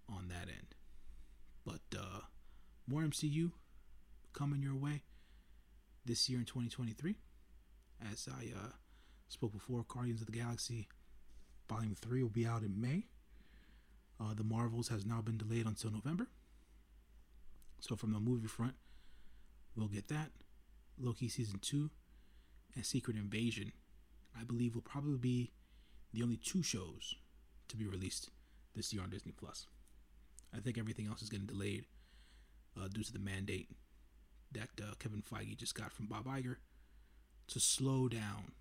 on 0.08 0.28
that 0.28 0.48
end. 0.48 0.74
But 1.64 1.98
uh, 1.98 2.20
more 2.86 3.02
MCU 3.02 3.50
coming 4.32 4.62
your 4.62 4.76
way 4.76 5.02
this 6.04 6.28
year 6.28 6.38
in 6.38 6.44
2023. 6.44 7.16
As 8.12 8.28
I 8.30 8.52
uh, 8.56 8.72
spoke 9.28 9.52
before, 9.52 9.84
Guardians 9.88 10.20
of 10.20 10.26
the 10.26 10.32
Galaxy 10.32 10.88
Volume 11.68 11.94
3 11.94 12.22
will 12.22 12.30
be 12.30 12.46
out 12.46 12.62
in 12.62 12.80
May. 12.80 13.06
Uh, 14.20 14.34
the 14.34 14.44
Marvels 14.44 14.88
has 14.88 15.04
now 15.04 15.20
been 15.20 15.36
delayed 15.36 15.66
until 15.66 15.90
November. 15.90 16.28
So, 17.80 17.96
from 17.96 18.12
the 18.12 18.20
movie 18.20 18.48
front, 18.48 18.74
we'll 19.76 19.88
get 19.88 20.08
that. 20.08 20.30
Loki 20.98 21.28
Season 21.28 21.58
2 21.60 21.90
and 22.74 22.86
Secret 22.86 23.16
Invasion, 23.16 23.72
I 24.38 24.44
believe, 24.44 24.74
will 24.74 24.82
probably 24.82 25.18
be 25.18 25.50
the 26.12 26.22
only 26.22 26.36
two 26.36 26.62
shows 26.62 27.16
to 27.68 27.76
be 27.76 27.86
released 27.86 28.30
this 28.74 28.92
year 28.92 29.02
on 29.02 29.10
Disney 29.10 29.32
Plus. 29.32 29.66
I 30.54 30.60
think 30.60 30.78
everything 30.78 31.06
else 31.06 31.20
is 31.20 31.28
getting 31.28 31.46
delayed 31.46 31.84
uh, 32.80 32.88
due 32.88 33.02
to 33.02 33.12
the 33.12 33.18
mandate 33.18 33.68
that 34.52 34.70
uh, 34.80 34.94
Kevin 34.98 35.22
Feige 35.22 35.56
just 35.56 35.74
got 35.74 35.92
from 35.92 36.06
Bob 36.06 36.26
Iger 36.26 36.56
to 37.48 37.60
slow 37.60 38.08
down 38.08 38.52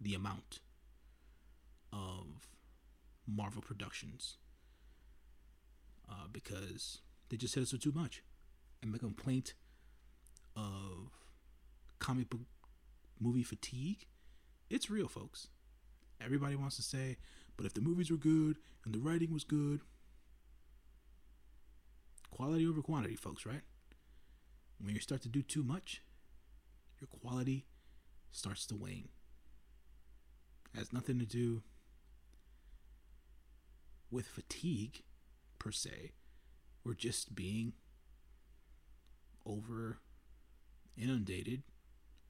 the 0.00 0.14
amount 0.14 0.60
of 1.92 2.48
Marvel 3.28 3.62
productions 3.62 4.38
uh, 6.10 6.26
because 6.32 7.00
they 7.28 7.36
just 7.36 7.52
said 7.52 7.62
it's 7.62 7.70
so 7.70 7.76
too 7.76 7.92
much. 7.92 8.22
And 8.82 8.94
the 8.94 8.98
complaint 8.98 9.54
of 10.56 11.10
comic 11.98 12.30
book 12.30 12.40
movie 13.20 13.42
fatigue, 13.42 14.06
it's 14.70 14.90
real, 14.90 15.08
folks. 15.08 15.48
Everybody 16.20 16.56
wants 16.56 16.76
to 16.76 16.82
say, 16.82 17.16
but 17.56 17.66
if 17.66 17.74
the 17.74 17.80
movies 17.80 18.10
were 18.10 18.16
good 18.16 18.56
and 18.84 18.94
the 18.94 18.98
writing 18.98 19.32
was 19.32 19.44
good, 19.44 19.80
quality 22.30 22.66
over 22.66 22.82
quantity, 22.82 23.16
folks, 23.16 23.44
right? 23.44 23.62
When 24.80 24.94
you 24.94 25.00
start 25.00 25.22
to 25.22 25.28
do 25.28 25.42
too 25.42 25.62
much, 25.62 26.02
your 27.00 27.08
quality 27.08 27.66
starts 28.30 28.66
to 28.66 28.76
wane. 28.76 29.08
It 30.74 30.78
has 30.78 30.92
nothing 30.92 31.18
to 31.18 31.26
do 31.26 31.62
with 34.10 34.26
fatigue 34.26 35.02
per 35.58 35.70
se. 35.70 36.12
We're 36.84 36.94
just 36.94 37.34
being 37.34 37.72
over 39.44 39.98
inundated 40.96 41.62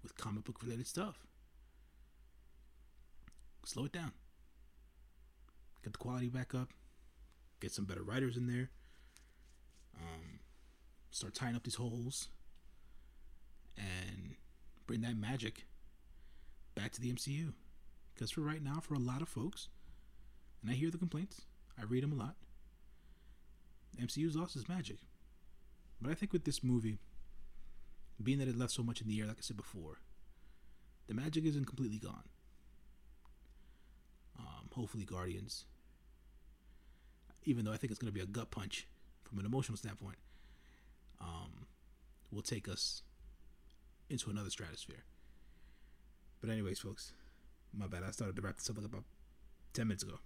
with 0.03 0.17
comic 0.17 0.45
book 0.45 0.63
related 0.63 0.87
stuff. 0.87 1.27
Slow 3.65 3.85
it 3.85 3.93
down. 3.93 4.13
Get 5.83 5.93
the 5.93 5.99
quality 5.99 6.29
back 6.29 6.55
up. 6.55 6.73
Get 7.61 7.73
some 7.73 7.85
better 7.85 8.03
writers 8.03 8.37
in 8.37 8.47
there. 8.47 8.71
Um, 9.97 10.41
start 11.11 11.35
tying 11.35 11.57
up 11.57 11.65
these 11.65 11.75
holes 11.75 12.29
and 13.77 14.37
bring 14.87 15.01
that 15.03 15.17
magic 15.17 15.67
back 16.75 16.93
to 16.93 17.01
the 17.01 17.13
MCU. 17.13 17.53
Because 18.15 18.31
for 18.31 18.41
right 18.41 18.63
now, 18.63 18.81
for 18.81 18.95
a 18.95 18.99
lot 18.99 19.23
of 19.23 19.29
folks, 19.29 19.69
and 20.63 20.71
I 20.71 20.75
hear 20.75 20.91
the 20.91 20.99
complaints, 20.99 21.43
I 21.79 21.85
read 21.85 22.03
them 22.03 22.13
a 22.13 22.17
lot. 22.17 22.35
MCU's 24.01 24.37
lost 24.37 24.57
its 24.57 24.69
magic. 24.69 24.99
But 26.01 26.11
I 26.11 26.15
think 26.15 26.33
with 26.33 26.45
this 26.45 26.63
movie, 26.63 26.99
being 28.23 28.39
that 28.39 28.49
it 28.49 28.59
left 28.59 28.73
so 28.73 28.83
much 28.83 29.01
in 29.01 29.09
the 29.09 29.21
air, 29.21 29.27
like 29.27 29.39
I 29.39 29.43
said 29.43 29.57
before, 29.57 29.99
the 31.07 31.15
magic 31.15 31.45
isn't 31.45 31.67
completely 31.67 31.99
gone. 31.99 32.25
Um, 34.39 34.69
hopefully, 34.73 35.05
Guardians, 35.05 35.65
even 37.45 37.65
though 37.65 37.73
I 37.73 37.77
think 37.77 37.91
it's 37.91 38.01
going 38.01 38.13
to 38.13 38.17
be 38.17 38.23
a 38.23 38.27
gut 38.27 38.51
punch 38.51 38.87
from 39.25 39.39
an 39.39 39.47
emotional 39.47 39.77
standpoint, 39.77 40.19
um, 41.21 41.67
will 42.31 42.43
take 42.43 42.69
us 42.69 43.03
into 44.09 44.31
another 44.31 44.51
stratosphere. 44.51 45.05
But, 46.41 46.51
anyways, 46.51 46.79
folks, 46.79 47.13
my 47.77 47.87
bad. 47.89 48.05
I 48.07 48.11
started 48.13 48.37
to 48.37 48.43
wrap 48.43 48.57
this 48.57 48.71
up 48.71 48.77
like 48.77 48.87
about 48.87 49.05
10 49.73 49.89
minutes 49.89 50.05
ago, 50.05 50.19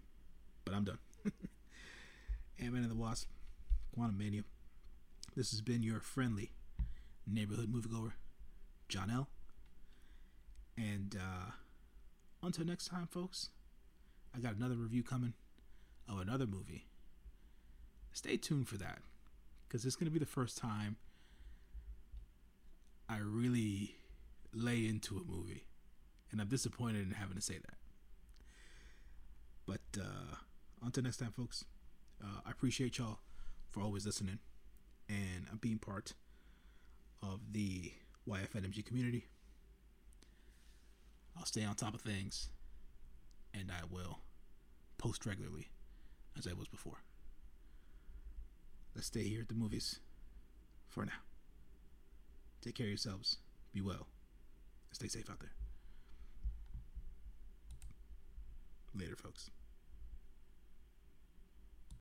but 0.64 0.74
I'm 0.74 0.84
done. 0.84 0.98
Ant 1.24 2.72
Man 2.72 2.82
and 2.82 2.90
the 2.90 2.96
Wasp, 2.96 3.28
Quantumania. 3.96 4.44
This 5.36 5.50
has 5.50 5.60
been 5.60 5.82
your 5.82 6.00
friendly 6.00 6.52
neighborhood 7.26 7.72
moviegoer, 7.72 8.12
John 8.88 9.10
L. 9.10 9.28
And 10.76 11.16
uh, 11.18 11.50
until 12.42 12.64
next 12.64 12.86
time, 12.86 13.06
folks, 13.06 13.50
I 14.34 14.40
got 14.40 14.54
another 14.54 14.74
review 14.74 15.02
coming 15.02 15.34
of 16.08 16.18
another 16.20 16.46
movie. 16.46 16.86
Stay 18.12 18.36
tuned 18.36 18.68
for 18.68 18.76
that 18.78 18.98
because 19.66 19.84
it's 19.84 19.96
going 19.96 20.06
to 20.06 20.12
be 20.12 20.18
the 20.18 20.26
first 20.26 20.58
time 20.58 20.96
I 23.08 23.18
really 23.18 23.96
lay 24.54 24.86
into 24.86 25.16
a 25.16 25.24
movie. 25.30 25.66
And 26.30 26.40
I'm 26.40 26.48
disappointed 26.48 27.06
in 27.06 27.12
having 27.12 27.36
to 27.36 27.42
say 27.42 27.58
that. 27.58 27.76
But 29.66 30.00
uh, 30.00 30.36
until 30.84 31.02
next 31.02 31.18
time, 31.18 31.32
folks, 31.32 31.64
uh, 32.22 32.40
I 32.46 32.50
appreciate 32.50 32.98
y'all 32.98 33.18
for 33.70 33.80
always 33.80 34.04
listening 34.06 34.38
and 35.08 35.60
being 35.60 35.78
part 35.78 36.14
of 37.22 37.40
the 37.52 37.92
YFNMG 38.28 38.84
community. 38.84 39.26
I'll 41.36 41.46
stay 41.46 41.64
on 41.64 41.74
top 41.74 41.94
of 41.94 42.00
things 42.00 42.48
and 43.54 43.70
I 43.70 43.84
will 43.90 44.20
post 44.98 45.24
regularly 45.26 45.70
as 46.38 46.46
I 46.46 46.52
was 46.52 46.68
before. 46.68 47.02
Let's 48.94 49.06
stay 49.06 49.22
here 49.22 49.40
at 49.42 49.48
the 49.48 49.54
movies 49.54 50.00
for 50.88 51.04
now. 51.04 51.12
Take 52.60 52.74
care 52.74 52.86
of 52.86 52.90
yourselves. 52.90 53.38
Be 53.72 53.80
well. 53.80 54.06
And 54.90 54.94
stay 54.96 55.08
safe 55.08 55.30
out 55.30 55.40
there. 55.40 55.52
Later, 58.94 59.16
folks. 59.16 59.50